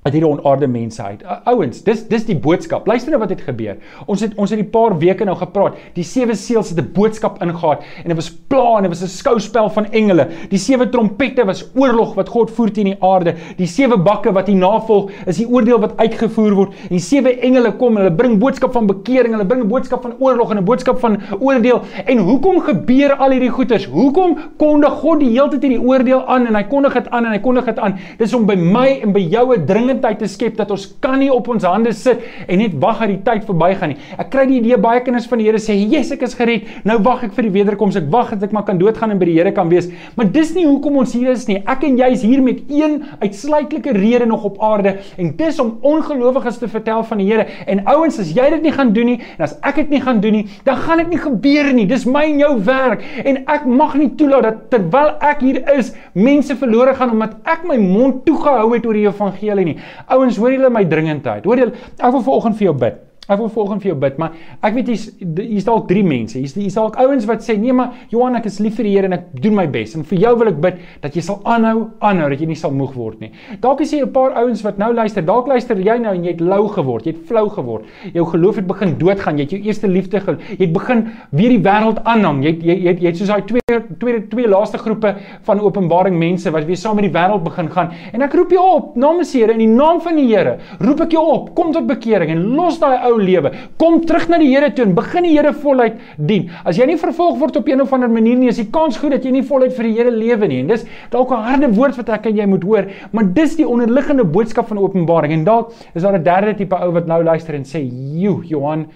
[0.06, 1.22] uit hierdie onaarde mense uit.
[1.50, 2.86] Ouens, dis dis die boodskap.
[2.86, 3.76] Luister nou wat het gebeur.
[4.06, 5.74] Ons het ons het 'n paar weke nou gepraat.
[5.94, 9.08] Die sewe seels het 'n boodskap ingegaat en dit was pla en dit was 'n
[9.08, 10.28] skouspel van engele.
[10.50, 13.34] Die sewe trompette was oorlog wat God voer teen die aarde.
[13.56, 16.68] Die sewe bakke wat hier navolg is die oordeel wat uitgevoer word.
[16.68, 20.02] En die sewe engele kom en hulle bring boodskap van bekering, hulle bring 'n boodskap
[20.02, 21.82] van oorlog en 'n boodskap van oordeel.
[22.06, 23.84] En hoekom gebeur al hierdie goeters?
[23.86, 27.32] Hoekom kondig God die hele tyd hierdie oordeel aan en hy kondig dit aan en
[27.32, 27.98] hy kondig dit aan?
[28.18, 31.18] Dis om by my en by jou 'n dringende geleentheid te skep dat ons kan
[31.20, 33.98] nie op ons hande sit en net wag dat die tyd verbygaan nie.
[34.20, 36.66] Ek kry die idee baie kinders van die Here sê, "Jesus, ek is gered.
[36.84, 37.96] Nou wag ek vir die wederkoms.
[37.96, 40.54] Ek wag dat ek maar kan doodgaan en by die Here kan wees." Maar dis
[40.54, 41.62] nie hoekom ons hier is nie.
[41.66, 45.78] Ek en jy is hier met een uitsluitlike rede nog op aarde en dis om
[45.82, 47.46] ongelowiges te vertel van die Here.
[47.66, 50.20] En ouens, as jy dit nie gaan doen nie en as ek dit nie gaan
[50.20, 51.86] doen nie, dan gaan dit nie gebeur nie.
[51.86, 55.94] Dis my en jou werk en ek mag nie toelaat dat terwyl ek hier is,
[56.14, 59.77] mense verlore gaan omdat ek my mond toegehou het oor die evangelie nie.
[60.14, 61.46] Ouens, hoor julle my dringendheid.
[61.48, 63.04] Hoor julle, ek wil vanoggend vir jou bid.
[63.28, 64.32] Ek wil volgens vir jou bid, maar
[64.64, 66.38] ek weet hier's hier's dalk drie mense.
[66.38, 69.10] Hier's hier's dalk ouens wat sê nee, maar Johan, ek is lief vir die Here
[69.10, 69.92] en ek doen my bes.
[69.98, 72.72] En vir jou wil ek bid dat jy sal aanhou, aanhou dat jy nie sal
[72.72, 73.28] moeg word nie.
[73.60, 75.22] Dalk is hier 'n paar ouens wat nou luister.
[75.22, 77.84] Dalk luister jy nou en jy het lou geword, jy het flou geword.
[78.14, 79.36] Jou geloof het begin doodgaan.
[79.36, 82.42] Jy het jou eerste liefde ge jy het begin weer die wêreld aanhang.
[82.42, 83.60] Jy jy jy, jy het soos daai twee
[83.98, 87.92] twee twee laaste groepe van Openbaring mense wat weer saam met die wêreld begin gaan.
[88.12, 90.58] En ek roep jou op namens die Here in die naam van die Here.
[90.80, 93.52] Roep ek jou op, kom tot bekering en los daai ou lewe.
[93.80, 96.48] Kom terug na die Here toe en begin die Here voluit dien.
[96.64, 99.12] As jy nie vervolg word op een of ander manier nie, is die kans goed
[99.16, 100.60] dat jy nie voluit vir die Here lewe nie.
[100.60, 103.68] En dis dalk 'n harde woord wat ek en jy moet hoor, maar dis die
[103.68, 105.32] onderliggende boodskap van Openbaring.
[105.32, 107.80] En dalk is daar 'n derde tipe ou wat nou luister en sê,
[108.20, 108.86] "Jo, Johan,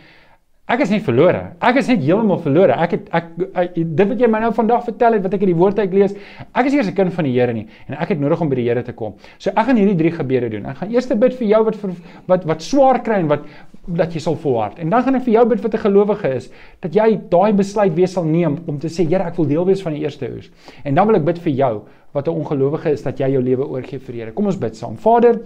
[0.70, 1.40] Ek is net verlore.
[1.58, 2.76] Ek is net heeltemal verlore.
[2.84, 5.50] Ek het ek, ek dit wat jy my nou vandag vertel het wat ek in
[5.50, 6.14] die woord uit lees,
[6.54, 8.54] ek is eers 'n kind van die Here nie en ek het nodig om by
[8.54, 9.14] die Here te kom.
[9.38, 10.66] So ek gaan hierdie drie gebede doen.
[10.66, 11.90] Ek gaan eers bid vir jou wat vir,
[12.28, 13.42] wat wat swaar kry en wat
[13.88, 14.78] dat jy sal volhard.
[14.78, 16.50] En dan gaan ek vir jou bid wat 'n gelowige is,
[16.80, 19.82] dat jy daai besluit weer sal neem om te sê, Here, ek wil deel wees
[19.82, 20.48] van die eerste oes.
[20.84, 21.82] En dan wil ek bid vir jou
[22.14, 24.32] wat 'n ongelowige is dat jy jou lewe oorgee vir die Here.
[24.32, 24.96] Kom ons bid saam.
[24.96, 25.40] Vader,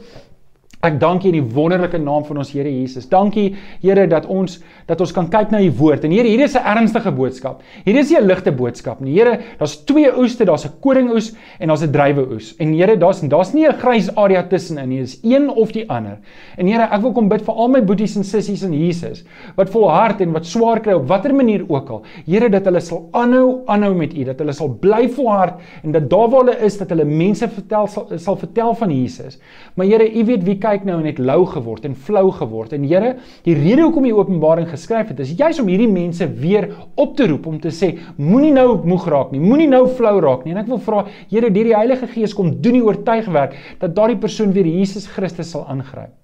[0.85, 3.07] Ek dank U in die wonderlike naam van ons Here Jesus.
[3.09, 6.05] Dankie Here dat ons dat ons kan kyk na U woord.
[6.05, 7.63] En Here, hier is 'n ernstige boodskap.
[7.85, 9.15] Hier is nie 'n ligte boodskap nie.
[9.19, 12.57] Here, daar's twee oeste, daar's 'n koringoes en daar's 'n druiweoes.
[12.59, 15.01] En Here, daar's daar's nie 'n grys area tussenin nie.
[15.01, 16.19] Dis een of die ander.
[16.57, 19.25] En Here, ek wil kom bid vir al my boeties en sissies in Jesus
[19.57, 22.03] wat volhard en wat swaar kry op watter manier ook al.
[22.27, 26.11] Here, dat hulle sal aanhou, aanhou met U, dat hulle sal bly volhard en dat
[26.11, 29.39] daar waar hulle is dat hulle mense vertel sal, sal vertel van Jesus.
[29.75, 32.75] Maar Here, U weet wie kyk nou net lou geword en flou geword.
[32.77, 33.15] En Here,
[33.47, 37.29] die rede hoekom jy Openbaring geskryf het, is juis om hierdie mense weer op te
[37.31, 40.55] roep om te sê, moenie nou moeg raak nie, moenie nou flou raak nie.
[40.57, 44.19] En ek wil vra, Here, deur die Heilige Gees kom doen die oortuigwerk dat daardie
[44.23, 46.15] persoon weer Jesus Christus sal aangryp.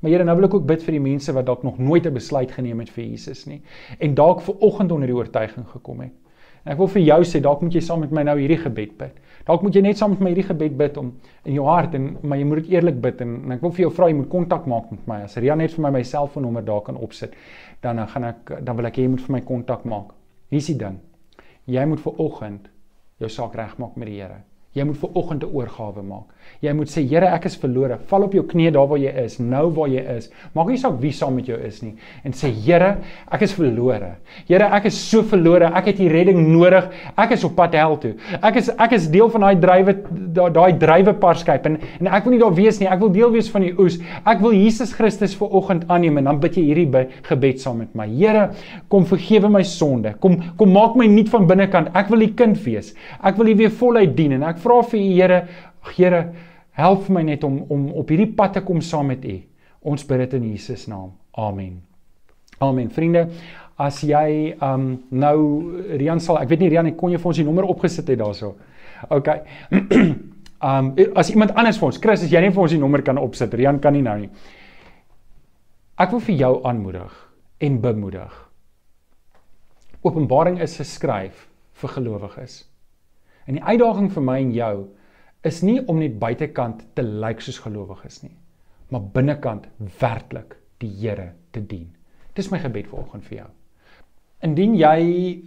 [0.00, 2.14] Maar Here, nou wil ek ook bid vir die mense wat dalk nog nooit 'n
[2.14, 3.62] besluit geneem het vir Jesus nie
[3.98, 6.12] en dalk ver oggend onder die oortuiging gekom het.
[6.64, 8.98] En ek wil vir jou sê, dalk moet jy saam met my nou hierdie gebed
[8.98, 9.14] bid.
[9.46, 11.12] Dalk moet jy net saam met my hierdie gebed bid om
[11.46, 13.84] in jou hart en maar jy moet dit eerlik bid en, en ek wil vir
[13.84, 15.20] jou vra jy moet kontak maak met my.
[15.28, 17.36] As Ria net vir my my selfoonnommer daar kan opsit,
[17.86, 20.10] dan dan gaan ek dan wil ek hê jy moet vir my kontak maak.
[20.50, 20.98] Hier is die ding.
[21.70, 22.66] Jy moet vir oggend
[23.22, 24.42] jou saak regmaak met die Here.
[24.76, 26.36] Jy moet vir oggend 'n oorgawe maak.
[26.64, 27.98] Jy moet sê Here, ek is verlore.
[28.08, 30.30] Val op jou knieë daar waar jy is, nou waar jy is.
[30.56, 32.96] Maak nie saak wie saam met jou is nie en sê Here,
[33.32, 34.16] ek is verlore.
[34.48, 35.70] Here, ek is so verlore.
[35.76, 36.88] Ek het U redding nodig.
[37.16, 38.14] Ek is op pad hel toe.
[38.42, 39.94] Ek is ek is deel van daai drywe
[40.52, 42.88] daai drywe parskyp en en ek wil nie daar wees nie.
[42.88, 43.98] Ek wil deel wees van die oes.
[44.26, 47.94] Ek wil Jesus Christus vir oggend aanneem en dan bid jy hierdie gebed saam met
[47.94, 48.06] my.
[48.06, 48.50] Here,
[48.92, 50.14] kom vergewe my sonde.
[50.20, 51.92] Kom kom maak my nuut van binnekant.
[51.94, 52.94] Ek wil U kind wees.
[53.22, 55.40] Ek wil U weer voluit dien en ek vra vir U Here,
[55.96, 56.22] Here,
[56.76, 59.36] help my net om om op hierdie pad te kom saam met U.
[59.86, 61.12] Ons bid dit in Jesus naam.
[61.38, 61.78] Amen.
[62.64, 62.88] Amen.
[62.90, 63.26] Vriende,
[63.78, 65.38] as jy um nou
[66.00, 68.54] Rian sal, ek weet nie Rian, kon jy vir ons die nommer opgesit het daarso?
[69.12, 69.28] OK.
[70.70, 73.20] um as iemand anders vir ons, Chris, as jy net vir ons die nommer kan
[73.20, 73.54] opsit.
[73.54, 74.32] Rian kan nie nou nie.
[76.00, 77.12] Ek wil vir jou aanmoedig
[77.64, 78.32] en bemoedig.
[80.04, 81.46] Openbaring is geskryf
[81.80, 82.64] vir gelowiges.
[83.46, 84.74] En die uitdaging vir my en jou
[85.46, 88.34] is nie om net buitekant te lyk soos gelowiges nie,
[88.90, 89.68] maar binnekant
[90.00, 91.92] werklik die Here te dien.
[92.34, 93.46] Dis my gebed vanoggend vir jou.
[94.44, 94.98] Indien jy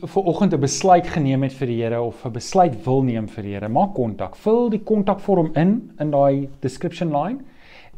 [0.02, 3.44] ver oggend 'n besluit geneem het vir die Here of 'n besluit wil neem vir
[3.44, 4.36] die Here, maak kontak.
[4.36, 7.40] Vul die kontakvorm in in daai description line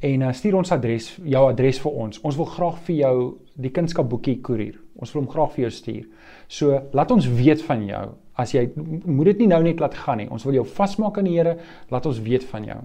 [0.02, 2.20] en uh, stuur ons adres, jou adres vir ons.
[2.24, 4.80] Ons wil graag vir jou die kunskapboekie koerier.
[4.96, 6.06] Ons wil hom graag vir jou stuur.
[6.48, 8.06] So, laat ons weet van jou.
[8.40, 10.30] As jy moet dit nie nou net laat gaan nie.
[10.32, 11.58] Ons wil jou vasmaak aan die Here.
[11.92, 12.80] Laat ons weet van jou.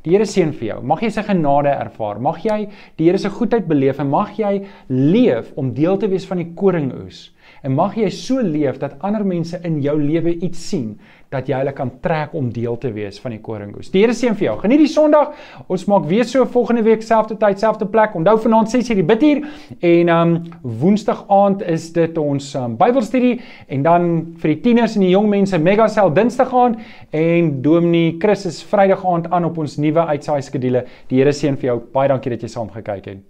[0.00, 0.78] Die Here seën vir jou.
[0.88, 2.20] Mag jy sy genade ervaar.
[2.24, 2.62] Mag jy
[2.96, 4.54] die Here se goedheid beleef en mag jy
[4.88, 7.28] leef om deel te wees van die koringoes.
[7.62, 10.94] En mag jy so leef dat ander mense in jou lewe iets sien
[11.30, 13.90] dat jy hulle kan trek om deel te wees van die koringoes.
[13.94, 14.56] Die Here seën vir jou.
[14.64, 15.36] Geniet die Sondag.
[15.70, 18.16] Ons maak weer so volgende week selfde tyd, selfde plek.
[18.18, 19.44] Onthou vanaand 6:00 die bidtuur
[19.92, 24.10] en um Woensdag aand is dit ons um, Bybelstudie en dan
[24.42, 26.78] vir die tieners en die jong mense mega sel Dinsdag aand
[27.10, 30.86] en Dominee Chris is Vrydag aand aan op ons nuwe uitsaai skedule.
[31.08, 31.82] Die Here seën vir jou.
[31.92, 33.29] Baie dankie dat jy saam gekyk het.